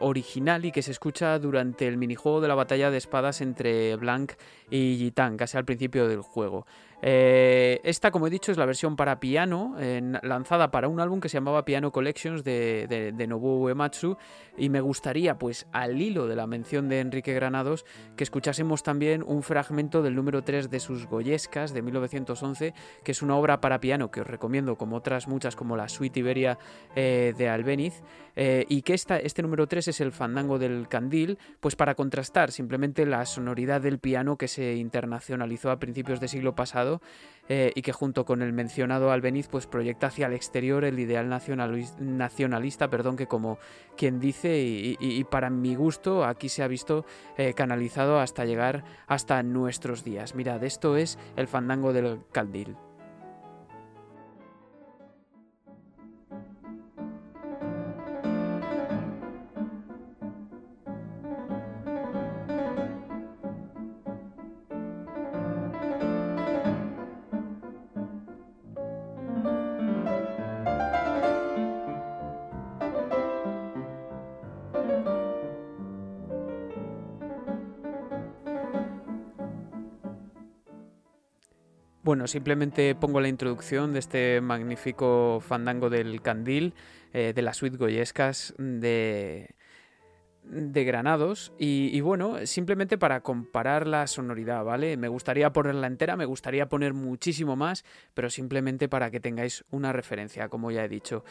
original 0.00 0.66
y 0.66 0.70
que 0.70 0.82
se 0.82 0.90
escucha 0.90 1.38
durante 1.38 1.88
el 1.88 1.96
minijuego 1.96 2.42
de 2.42 2.48
la 2.48 2.54
batalla 2.54 2.90
de 2.90 2.98
espadas 2.98 3.40
entre 3.40 3.96
Blanc 3.96 4.32
y 4.70 4.96
Gitan, 4.98 5.38
casi 5.38 5.56
al 5.56 5.64
principio 5.64 6.06
del 6.08 6.20
juego. 6.20 6.66
Eh, 7.02 7.80
esta, 7.84 8.10
como 8.10 8.26
he 8.26 8.30
dicho, 8.30 8.52
es 8.52 8.58
la 8.58 8.66
versión 8.66 8.96
para 8.96 9.20
piano, 9.20 9.74
lanzada 10.22 10.70
para 10.70 10.88
un 10.88 11.00
álbum 11.00 11.20
que 11.20 11.28
se 11.28 11.38
llamaba 11.38 11.64
Piano 11.64 11.92
Collections 11.92 12.44
de, 12.44 13.12
de, 13.16 13.26
Nobuo 13.26 13.64
Uematsu. 13.64 14.16
Y 14.56 14.68
me 14.68 14.80
gustaría, 14.80 15.38
pues, 15.38 15.66
al 15.72 16.00
hilo 16.00 16.26
de 16.26 16.36
la 16.36 16.46
mención 16.46 16.88
de 16.88 17.00
Enrique 17.00 17.32
Granados, 17.32 17.86
que 18.16 18.24
escuchásemos 18.24 18.82
también 18.82 19.22
un 19.26 19.42
fragmento 19.42 20.02
del 20.02 20.14
número 20.14 20.42
3 20.42 20.68
de 20.68 20.80
sus 20.80 21.06
Goyescas 21.06 21.72
de 21.72 21.82
1911, 21.82 22.74
que 23.02 23.12
es 23.12 23.22
una 23.22 23.36
obra 23.36 23.60
para 23.60 23.80
piano 23.80 24.10
que 24.10 24.20
os 24.20 24.26
recomiendo, 24.26 24.76
como 24.76 24.96
otras 24.96 25.28
muchas, 25.28 25.56
como 25.56 25.76
la 25.76 25.88
Suite 25.88 26.20
Iberia 26.20 26.58
eh, 26.94 27.32
de 27.36 27.48
Albeniz. 27.48 28.02
Eh, 28.36 28.64
y 28.68 28.82
que 28.82 28.94
este 28.94 29.42
número 29.42 29.66
3 29.66 29.88
es 29.88 30.00
el 30.00 30.12
fandango 30.12 30.58
del 30.58 30.88
candil, 30.88 31.38
pues 31.60 31.76
para 31.76 31.94
contrastar 31.94 32.52
simplemente 32.52 33.06
la 33.06 33.24
sonoridad 33.26 33.80
del 33.80 33.98
piano 33.98 34.36
que 34.36 34.48
se 34.48 34.76
internacionalizó 34.76 35.70
a 35.70 35.78
principios 35.78 36.20
del 36.20 36.28
siglo 36.28 36.54
pasado 36.54 36.89
eh, 37.52 37.72
y 37.74 37.82
que 37.82 37.92
junto 37.92 38.24
con 38.24 38.42
el 38.42 38.52
mencionado 38.52 39.10
Albeniz 39.10 39.48
pues 39.48 39.66
proyecta 39.66 40.06
hacia 40.06 40.28
el 40.28 40.34
exterior 40.34 40.84
el 40.84 40.98
ideal 41.00 41.28
nacionalista, 41.28 42.88
perdón, 42.88 43.16
que 43.16 43.26
como 43.26 43.58
quien 43.96 44.20
dice 44.20 44.56
y, 44.60 45.24
para 45.24 45.50
mi 45.50 45.74
gusto 45.74 46.24
aquí 46.24 46.48
se 46.48 46.62
ha 46.62 46.68
visto 46.68 47.04
eh, 47.36 47.52
canalizado 47.54 48.20
hasta 48.20 48.44
llegar 48.44 48.84
hasta 49.08 49.42
nuestros 49.42 50.04
días. 50.04 50.34
Mirad, 50.36 50.62
esto 50.62 50.96
es 50.96 51.18
el 51.36 51.48
fandango 51.48 51.92
del 51.92 52.20
candil. 52.30 52.76
Bueno, 82.10 82.26
simplemente 82.26 82.96
pongo 82.96 83.20
la 83.20 83.28
introducción 83.28 83.92
de 83.92 84.00
este 84.00 84.40
magnífico 84.40 85.40
fandango 85.46 85.90
del 85.90 86.20
candil, 86.22 86.74
eh, 87.12 87.32
de 87.32 87.40
las 87.40 87.58
suite 87.58 87.76
goyescas 87.76 88.52
de, 88.58 89.54
Granados 90.42 91.52
y, 91.56 92.00
bueno, 92.00 92.44
simplemente 92.46 92.98
para 92.98 93.20
comparar 93.20 93.86
la 93.86 94.08
sonoridad, 94.08 94.64
¿vale? 94.64 94.96
Me 94.96 95.06
gustaría 95.06 95.52
ponerla 95.52 95.86
entera, 95.86 96.16
me 96.16 96.24
gustaría 96.24 96.68
poner 96.68 96.94
muchísimo 96.94 97.54
más, 97.54 97.84
pero 98.12 98.28
simplemente 98.28 98.88
para 98.88 99.12
que 99.12 99.20
tengáis 99.20 99.64
una 99.70 99.92
referencia, 99.92 100.48
como 100.48 100.72
ya 100.72 100.84
he 100.84 100.88
dicho. 100.88 101.22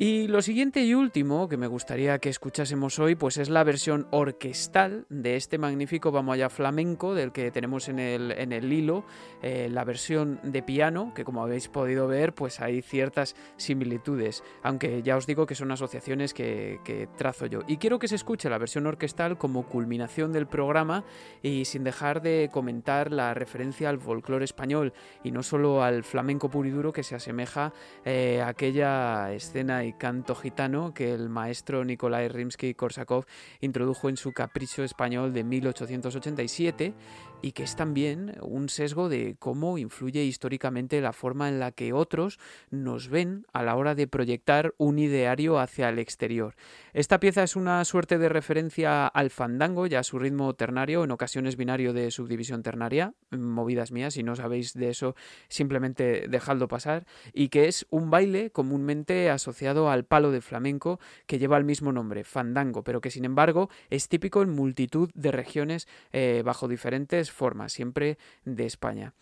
Y 0.00 0.28
lo 0.28 0.42
siguiente 0.42 0.84
y 0.84 0.94
último 0.94 1.48
que 1.48 1.56
me 1.56 1.66
gustaría 1.66 2.20
que 2.20 2.28
escuchásemos 2.28 3.00
hoy, 3.00 3.16
pues 3.16 3.36
es 3.36 3.48
la 3.48 3.64
versión 3.64 4.06
orquestal 4.12 5.06
de 5.08 5.34
este 5.34 5.58
magnífico 5.58 6.12
Vamos 6.12 6.34
allá 6.34 6.48
flamenco 6.50 7.16
del 7.16 7.32
que 7.32 7.50
tenemos 7.50 7.88
en 7.88 7.98
el, 7.98 8.30
en 8.30 8.52
el 8.52 8.72
hilo, 8.72 9.04
eh, 9.42 9.68
la 9.68 9.82
versión 9.82 10.38
de 10.44 10.62
piano, 10.62 11.12
que 11.16 11.24
como 11.24 11.42
habéis 11.42 11.66
podido 11.66 12.06
ver, 12.06 12.32
pues 12.32 12.60
hay 12.60 12.80
ciertas 12.80 13.34
similitudes, 13.56 14.44
aunque 14.62 15.02
ya 15.02 15.16
os 15.16 15.26
digo 15.26 15.46
que 15.46 15.56
son 15.56 15.72
asociaciones 15.72 16.32
que, 16.32 17.08
trazo 17.16 17.46
yo. 17.46 17.62
Y 17.66 17.78
quiero 17.78 17.98
que 17.98 18.06
se 18.06 18.14
escuche 18.14 18.48
la 18.48 18.58
versión 18.58 18.86
orquestal 18.86 19.36
como 19.36 19.66
culminación 19.66 20.32
del 20.32 20.46
programa 20.46 21.02
y 21.42 21.64
sin 21.64 21.82
dejar 21.82 22.22
de 22.22 22.50
comentar 22.52 23.10
la 23.10 23.34
referencia 23.34 23.88
al 23.88 23.98
folclore 23.98 24.44
español 24.44 24.92
y 25.24 25.32
no 25.32 25.42
solo 25.42 25.82
al 25.82 26.04
flamenco 26.04 26.48
puro 26.48 26.68
y 26.68 26.70
duro 26.70 26.92
que 26.92 27.02
se 27.02 27.16
asemeja 27.16 27.72
eh, 28.04 28.40
a 28.40 28.48
aquella 28.48 29.32
escena 29.32 29.87
canto 29.94 30.34
gitano 30.34 30.92
que 30.92 31.12
el 31.12 31.28
maestro 31.28 31.84
Nikolai 31.84 32.28
Rimsky-Korsakov 32.28 33.24
introdujo 33.60 34.08
en 34.08 34.16
su 34.16 34.32
Capricho 34.32 34.82
Español 34.84 35.32
de 35.32 35.44
1887 35.44 36.94
y 37.40 37.52
que 37.52 37.62
es 37.62 37.76
también 37.76 38.36
un 38.42 38.68
sesgo 38.68 39.08
de 39.08 39.36
cómo 39.38 39.78
influye 39.78 40.24
históricamente 40.24 41.00
la 41.00 41.12
forma 41.12 41.48
en 41.48 41.60
la 41.60 41.72
que 41.72 41.92
otros 41.92 42.38
nos 42.70 43.08
ven 43.08 43.46
a 43.52 43.62
la 43.62 43.76
hora 43.76 43.94
de 43.94 44.06
proyectar 44.08 44.74
un 44.76 44.98
ideario 44.98 45.58
hacia 45.58 45.88
el 45.88 45.98
exterior. 45.98 46.54
Esta 46.92 47.20
pieza 47.20 47.42
es 47.42 47.56
una 47.56 47.84
suerte 47.84 48.18
de 48.18 48.28
referencia 48.28 49.06
al 49.06 49.30
fandango 49.30 49.86
y 49.86 49.94
a 49.94 50.02
su 50.02 50.18
ritmo 50.18 50.54
ternario, 50.54 51.04
en 51.04 51.10
ocasiones 51.10 51.56
binario 51.56 51.92
de 51.92 52.10
subdivisión 52.10 52.62
ternaria, 52.62 53.14
movidas 53.30 53.92
mías, 53.92 54.14
si 54.14 54.22
no 54.22 54.34
sabéis 54.34 54.74
de 54.74 54.90
eso 54.90 55.14
simplemente 55.48 56.26
dejadlo 56.28 56.66
pasar, 56.66 57.06
y 57.32 57.48
que 57.48 57.68
es 57.68 57.86
un 57.90 58.10
baile 58.10 58.50
comúnmente 58.50 59.30
asociado 59.30 59.90
al 59.90 60.04
palo 60.04 60.32
de 60.32 60.40
flamenco 60.40 60.98
que 61.26 61.38
lleva 61.38 61.56
el 61.56 61.64
mismo 61.64 61.92
nombre, 61.92 62.24
fandango, 62.24 62.82
pero 62.82 63.00
que 63.00 63.10
sin 63.10 63.24
embargo 63.24 63.70
es 63.90 64.08
típico 64.08 64.42
en 64.42 64.50
multitud 64.50 65.10
de 65.14 65.30
regiones 65.30 65.86
eh, 66.12 66.42
bajo 66.44 66.68
diferentes 66.68 67.27
formas, 67.30 67.72
siempre 67.72 68.18
de 68.44 68.66
España. 68.66 69.14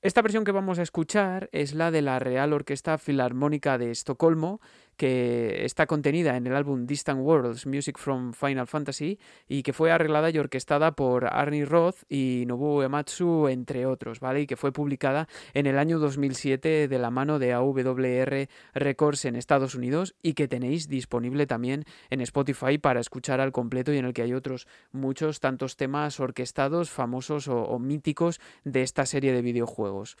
Esta 0.00 0.22
versión 0.22 0.44
que 0.44 0.52
vamos 0.52 0.78
a 0.78 0.82
escuchar 0.82 1.48
es 1.52 1.74
la 1.74 1.90
de 1.90 2.02
la 2.02 2.18
Real 2.18 2.52
Orquesta 2.52 2.98
Filarmónica 2.98 3.78
de 3.78 3.90
Estocolmo, 3.90 4.60
que 4.98 5.64
está 5.64 5.86
contenida 5.86 6.36
en 6.36 6.46
el 6.46 6.56
álbum 6.56 6.84
Distant 6.84 7.20
Worlds 7.20 7.66
Music 7.66 7.96
from 7.96 8.32
Final 8.32 8.66
Fantasy 8.66 9.18
y 9.48 9.62
que 9.62 9.72
fue 9.72 9.92
arreglada 9.92 10.28
y 10.28 10.38
orquestada 10.38 10.92
por 10.92 11.26
Arnie 11.26 11.64
Roth 11.64 11.98
y 12.08 12.44
Nobuo 12.46 12.82
Ematsu, 12.82 13.46
entre 13.48 13.86
otros, 13.86 14.18
¿vale? 14.18 14.42
Y 14.42 14.46
que 14.46 14.56
fue 14.56 14.72
publicada 14.72 15.28
en 15.54 15.66
el 15.66 15.78
año 15.78 16.00
2007 16.00 16.88
de 16.88 16.98
la 16.98 17.10
mano 17.10 17.38
de 17.38 17.52
AWR 17.52 18.48
Records 18.74 19.24
en 19.24 19.36
Estados 19.36 19.76
Unidos 19.76 20.16
y 20.20 20.34
que 20.34 20.48
tenéis 20.48 20.88
disponible 20.88 21.46
también 21.46 21.84
en 22.10 22.20
Spotify 22.20 22.78
para 22.78 23.00
escuchar 23.00 23.40
al 23.40 23.52
completo 23.52 23.92
y 23.92 23.98
en 23.98 24.04
el 24.04 24.12
que 24.12 24.22
hay 24.22 24.34
otros 24.34 24.66
muchos 24.90 25.38
tantos 25.38 25.76
temas 25.76 26.18
orquestados, 26.18 26.90
famosos 26.90 27.46
o, 27.46 27.62
o 27.62 27.78
míticos 27.78 28.40
de 28.64 28.82
esta 28.82 29.06
serie 29.06 29.32
de 29.32 29.42
videojuegos. 29.42 30.16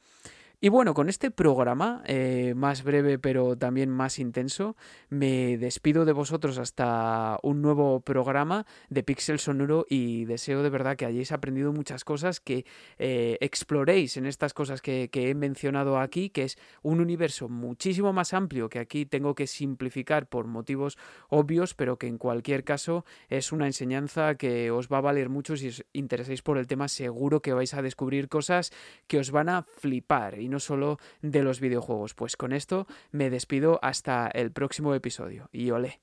Y 0.60 0.70
bueno, 0.70 0.92
con 0.92 1.08
este 1.08 1.30
programa, 1.30 2.02
eh, 2.04 2.52
más 2.56 2.82
breve 2.82 3.20
pero 3.20 3.56
también 3.56 3.90
más 3.90 4.18
intenso, 4.18 4.74
me 5.08 5.56
despido 5.56 6.04
de 6.04 6.10
vosotros 6.10 6.58
hasta 6.58 7.38
un 7.44 7.62
nuevo 7.62 8.00
programa 8.00 8.66
de 8.88 9.04
Pixel 9.04 9.38
Sonoro 9.38 9.86
y 9.88 10.24
deseo 10.24 10.64
de 10.64 10.70
verdad 10.70 10.96
que 10.96 11.06
hayáis 11.06 11.30
aprendido 11.30 11.72
muchas 11.72 12.02
cosas, 12.02 12.40
que 12.40 12.66
eh, 12.98 13.38
exploréis 13.40 14.16
en 14.16 14.26
estas 14.26 14.52
cosas 14.52 14.82
que, 14.82 15.10
que 15.12 15.30
he 15.30 15.34
mencionado 15.36 16.00
aquí, 16.00 16.28
que 16.28 16.42
es 16.42 16.58
un 16.82 17.00
universo 17.00 17.48
muchísimo 17.48 18.12
más 18.12 18.34
amplio 18.34 18.68
que 18.68 18.80
aquí 18.80 19.06
tengo 19.06 19.36
que 19.36 19.46
simplificar 19.46 20.26
por 20.26 20.48
motivos 20.48 20.98
obvios, 21.28 21.74
pero 21.74 21.98
que 21.98 22.08
en 22.08 22.18
cualquier 22.18 22.64
caso 22.64 23.04
es 23.28 23.52
una 23.52 23.66
enseñanza 23.66 24.34
que 24.34 24.72
os 24.72 24.88
va 24.88 24.98
a 24.98 25.02
valer 25.02 25.28
mucho 25.28 25.56
si 25.56 25.68
os 25.68 25.84
interesáis 25.92 26.42
por 26.42 26.58
el 26.58 26.66
tema, 26.66 26.88
seguro 26.88 27.42
que 27.42 27.52
vais 27.52 27.74
a 27.74 27.82
descubrir 27.82 28.28
cosas 28.28 28.72
que 29.06 29.20
os 29.20 29.30
van 29.30 29.50
a 29.50 29.62
flipar 29.62 30.47
no 30.48 30.60
solo 30.60 30.98
de 31.22 31.42
los 31.42 31.60
videojuegos. 31.60 32.14
Pues 32.14 32.36
con 32.36 32.52
esto 32.52 32.86
me 33.10 33.30
despido 33.30 33.78
hasta 33.82 34.28
el 34.28 34.50
próximo 34.52 34.94
episodio 34.94 35.48
y 35.52 35.70
olé. 35.70 36.00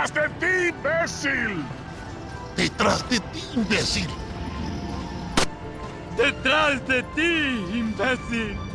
¡Detrás 0.00 0.14
de 0.14 0.30
ti, 0.40 0.68
imbécil! 0.70 1.64
¡Detrás 2.56 3.10
de 3.10 3.20
ti, 3.20 3.44
imbécil! 3.54 4.08
¡Detrás 6.16 6.88
de 6.88 7.02
ti, 7.14 7.78
imbécil! 7.78 8.69